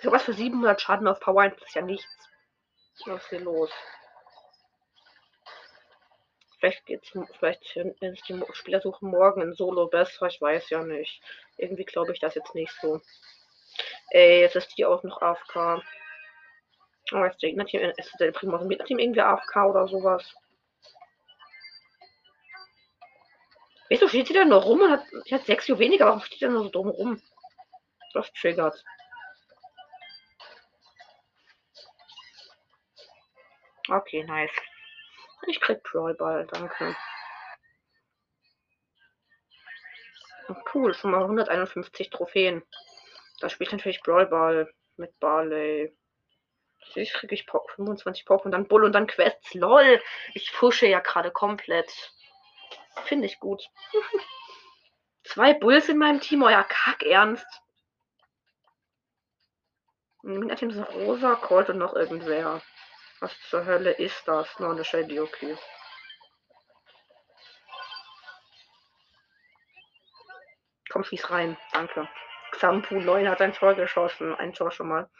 [0.00, 2.06] Sowas für 700 Schaden auf Power 1 ist ja nichts.
[3.06, 3.72] Was ist hier los?
[6.58, 11.20] Vielleicht geht's, vielleicht ist die Spielersuche morgen in Solo besser, ich weiß ja nicht.
[11.58, 13.00] Irgendwie glaube ich das jetzt nicht so.
[14.10, 15.82] Ey, jetzt ist die auch noch AFK.
[17.12, 20.34] Oh, ist der Gegnerteam, ist der Primo im Gegnerteam irgendwie AFK oder sowas?
[23.88, 26.06] Wieso steht sie da nur rum und hat, hat sechs Uhr weniger?
[26.06, 27.22] Warum steht sie nur so dumm rum?
[28.14, 28.82] Das triggert.
[33.88, 34.50] Okay, nice.
[35.46, 36.96] Ich krieg Brawlball, danke.
[40.74, 42.62] cool, schon mal 151 Trophäen.
[43.40, 45.96] Da spielt natürlich Brawlball mit Barley.
[46.94, 49.54] Ich kriege ich 25 Pop und dann Bull und dann Quests.
[49.54, 50.00] LOL!
[50.34, 51.90] Ich pushe ja gerade komplett.
[53.04, 53.62] Finde ich gut.
[55.24, 57.46] Zwei Bulls in meinem Team, euer Kack ernst.
[60.22, 62.62] Im Team ist Rosa, Colt und noch irgendwer.
[63.20, 64.58] Was zur Hölle ist das?
[64.58, 65.56] Nur eine Shelly, okay.
[70.90, 71.56] Komm, schieß rein.
[71.72, 72.08] Danke.
[72.52, 74.34] Xampu 9 hat ein Tor geschossen.
[74.34, 75.10] Ein Tor schon mal.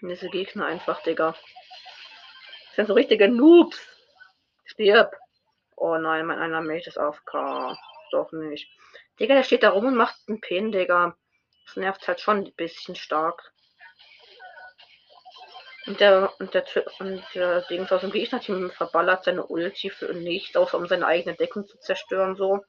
[0.00, 1.32] Diese Gegner einfach, Digga.
[1.32, 3.78] Das sind so richtige Noobs.
[4.64, 5.14] Stirb.
[5.76, 7.20] Oh nein, mein einer Mate ist auf.
[8.12, 8.70] Doch nicht.
[9.18, 11.16] Digga, der steht da rum und macht einen Pin, Digga.
[11.66, 13.52] Das nervt halt schon ein bisschen stark.
[15.88, 16.64] Und der, und der,
[17.00, 21.34] und der Dings aus dem Gegnerteam verballert seine Ulti für nichts, außer um seine eigene
[21.34, 22.62] Deckung zu zerstören, so.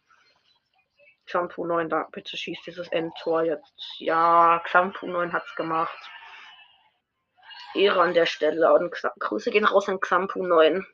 [1.25, 3.73] Shampoo 9, da, bitte schießt dieses Endtor jetzt.
[3.97, 5.97] Ja, Shampoo 9 hat's gemacht.
[7.75, 10.87] Ehre an der Stelle und Grüße gehen raus an Xampu 9.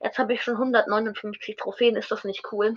[0.00, 2.76] Jetzt habe ich schon 159 Trophäen, ist das nicht cool?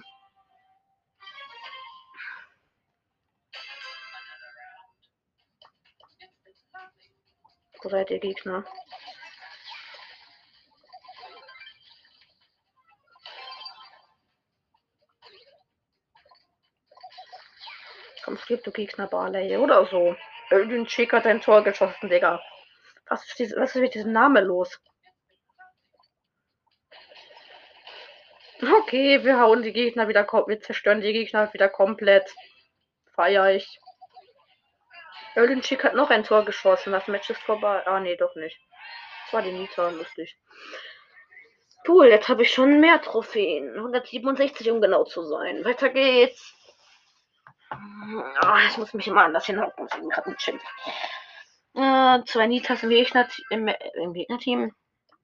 [7.84, 8.64] Wo seid ihr Gegner?
[18.24, 20.16] Komm, stirb du Gegner Barley oder so.
[20.50, 22.42] Irgendein Chick hat ein Tor geschossen, Digga.
[23.08, 24.80] Was ist, diese, was ist mit diesem Namen los?
[28.62, 32.34] Okay, wir hauen die Gegner wieder, wir zerstören die Gegner wieder komplett.
[33.14, 33.83] Feier ich.
[35.64, 36.94] Schick hat noch ein Tor geschossen.
[36.94, 37.86] Das Match ist vorbei.
[37.86, 38.60] Ah, nee, doch nicht.
[39.26, 40.38] Das war die Nita, lustig.
[41.88, 43.76] Cool, jetzt habe ich schon mehr Trophäen.
[43.76, 45.66] 167, um genau zu sein.
[45.66, 46.54] Weiter geht's.
[47.72, 49.88] Oh, ich muss mich immer anders hinhocken.
[49.88, 50.62] Ich bin gerade ein Chip.
[51.76, 54.74] Äh, zwei Nitas im, Gegner im, im Gegnerteam.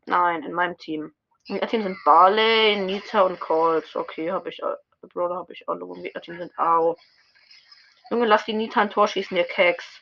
[0.05, 1.13] Nein, in meinem Team.
[1.45, 3.95] Im Gegnerteam sind Barley, Nita und Colts.
[3.95, 4.61] Okay, habe ich.
[5.13, 5.81] Brawler habe ich alle.
[5.81, 6.97] Im Gegnerteam sind Au.
[8.09, 10.01] Junge, lass die Nita ein Tor schießen, ihr Keks.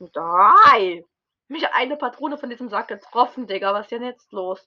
[0.00, 1.04] Drei!
[1.48, 3.74] Mich eine Patrone von diesem Sack getroffen, Digga.
[3.74, 4.66] Was ist denn jetzt los?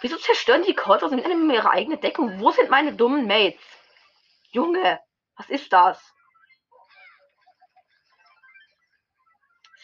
[0.00, 1.18] Wieso zerstören die aus dem
[1.50, 2.38] ihre eigene Deckung?
[2.38, 3.60] Wo sind meine dummen Mates?
[4.50, 5.00] Junge,
[5.36, 6.15] was ist das?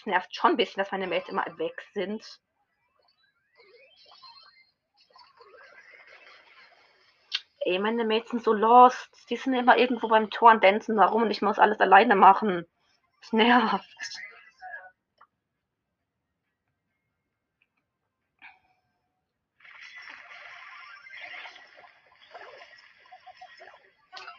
[0.02, 2.40] Es nervt schon ein bisschen, dass meine Mates immer weg sind.
[7.60, 9.08] Ey, meine Mates sind so lost.
[9.30, 12.66] Die sind immer irgendwo beim Tor und dancen darum und ich muss alles alleine machen.
[13.20, 13.86] Das nervt.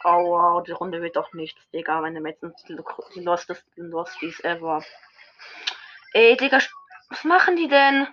[0.03, 2.01] Wow, die Runde wird doch nichts, Digga.
[2.01, 2.84] Meine Mates sind
[3.16, 4.84] die lostesten Losties ever.
[6.14, 6.59] Ey, Digga,
[7.09, 8.07] was machen die denn?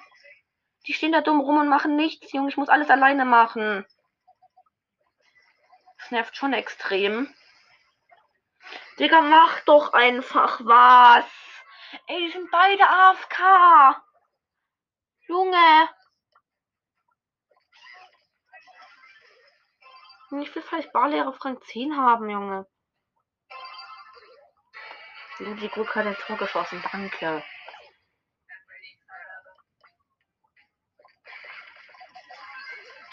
[0.86, 2.48] Die stehen da dumm rum und machen nichts, Junge.
[2.48, 3.84] Ich muss alles alleine machen.
[5.98, 7.32] Das nervt schon extrem.
[8.98, 11.26] Digga, mach doch einfach was.
[12.06, 14.02] Ey, die sind beide AFK.
[15.26, 15.90] Junge.
[20.42, 22.66] Ich will vielleicht Barlehrer auf Rang 10 haben, Junge.
[25.40, 27.42] Die Gut hat ein Tor geschossen, danke.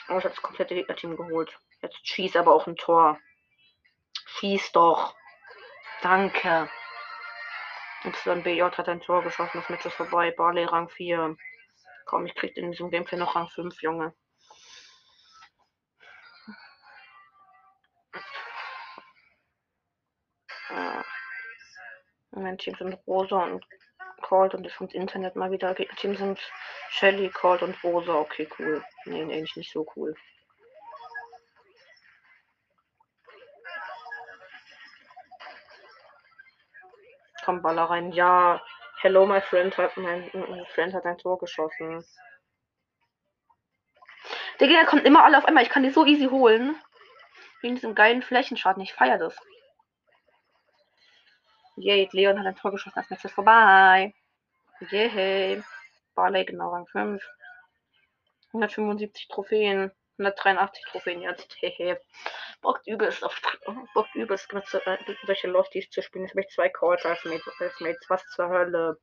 [0.09, 1.57] Oh, ich habe das komplette Gegnerteam geholt.
[1.81, 3.19] Jetzt schieß aber auch ein Tor.
[4.25, 5.15] Schieß doch.
[6.01, 6.69] Danke.
[8.03, 9.59] YBJ hat ein Tor geschossen.
[9.59, 10.31] Das Match ist vorbei.
[10.31, 11.35] Barley Rang 4.
[12.05, 14.13] Komm, ich krieg in diesem Gameplay noch Rang 5, Junge.
[20.69, 21.01] Äh,
[22.31, 23.65] mein Team sind Rosa und
[24.21, 25.75] Cold und das Internet mal wieder.
[25.75, 26.39] Team sind
[26.89, 28.15] Shelly, Cold und Rosa.
[28.15, 28.83] Okay, cool.
[29.05, 30.15] Nee, nee, nicht so cool.
[37.45, 38.11] Komm, Baller rein.
[38.11, 38.61] Ja.
[38.99, 42.03] Hello, my friend hat mein, mein Friend hat ein Tor geschossen.
[44.59, 45.63] Der Gegner kommt immer alle auf einmal.
[45.63, 46.75] Ich kann die so easy holen.
[47.61, 48.81] Wegen diesem geilen Flächenschaden.
[48.81, 49.37] Ich feiere das.
[51.77, 52.95] Yay, Leon hat ein Tor geschossen.
[52.95, 54.13] Das Match ist vorbei.
[54.89, 55.63] Yay.
[56.15, 57.23] Barley, genau, Rang 5.
[58.53, 59.91] 175 Trophäen.
[60.17, 61.55] 183 Trophäen jetzt.
[61.59, 62.01] Hehe.
[62.61, 63.39] Bockt übelst auf.
[63.93, 64.97] Bockt übelst mit äh,
[65.27, 66.25] solche Losties zu spielen.
[66.25, 67.53] Jetzt habe ich zwei Calls als Mates.
[67.59, 68.05] Als.
[68.09, 68.97] Was zur Hölle.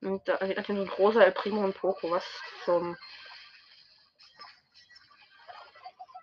[0.00, 2.10] Und da sieht natürlich so großer El Primo und Poco.
[2.10, 2.24] Was
[2.64, 2.96] zum.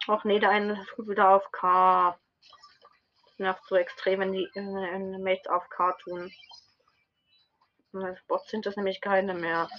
[0.07, 2.18] Ach nee, der eine ist gut wieder auf K.
[3.39, 6.31] Nervt so extrem, wenn die äh, Mates auf K tun.
[7.93, 9.69] Als Bots sind das nämlich keine mehr.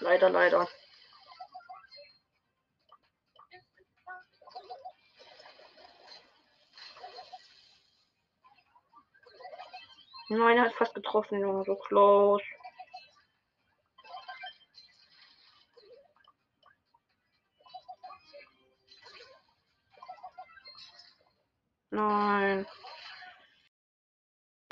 [0.00, 0.68] Leider, leider.
[10.30, 11.64] Nein, er hat fast getroffen, Junge.
[11.64, 12.44] So close.
[21.90, 22.66] Nein.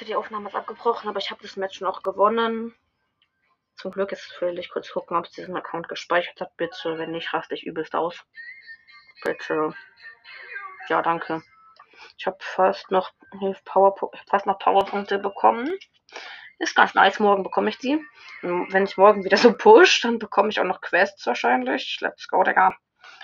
[0.07, 2.75] Die Aufnahme ist abgebrochen, aber ich habe das Match noch gewonnen.
[3.75, 6.57] Zum Glück ist will ich kurz gucken, ob es diesen Account gespeichert hat.
[6.57, 8.25] Bitte, wenn nicht, raste ich übelst aus.
[9.25, 9.75] Bitte.
[10.89, 11.43] Ja, danke.
[12.17, 13.11] Ich habe fast noch
[13.65, 13.97] Power,
[14.29, 15.77] fast noch Powerpunkte bekommen.
[16.59, 17.19] Ist ganz nice.
[17.19, 18.01] Morgen bekomme ich die.
[18.43, 21.99] Und wenn ich morgen wieder so push, dann bekomme ich auch noch Quests wahrscheinlich.
[22.01, 22.77] Let's go, Digga.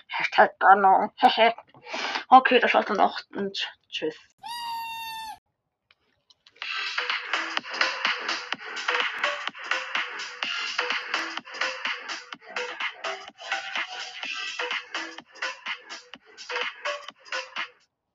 [0.08, 1.12] Hashtag Bannung.
[2.28, 3.20] okay, das war's dann auch.
[3.34, 4.18] Und tschüss.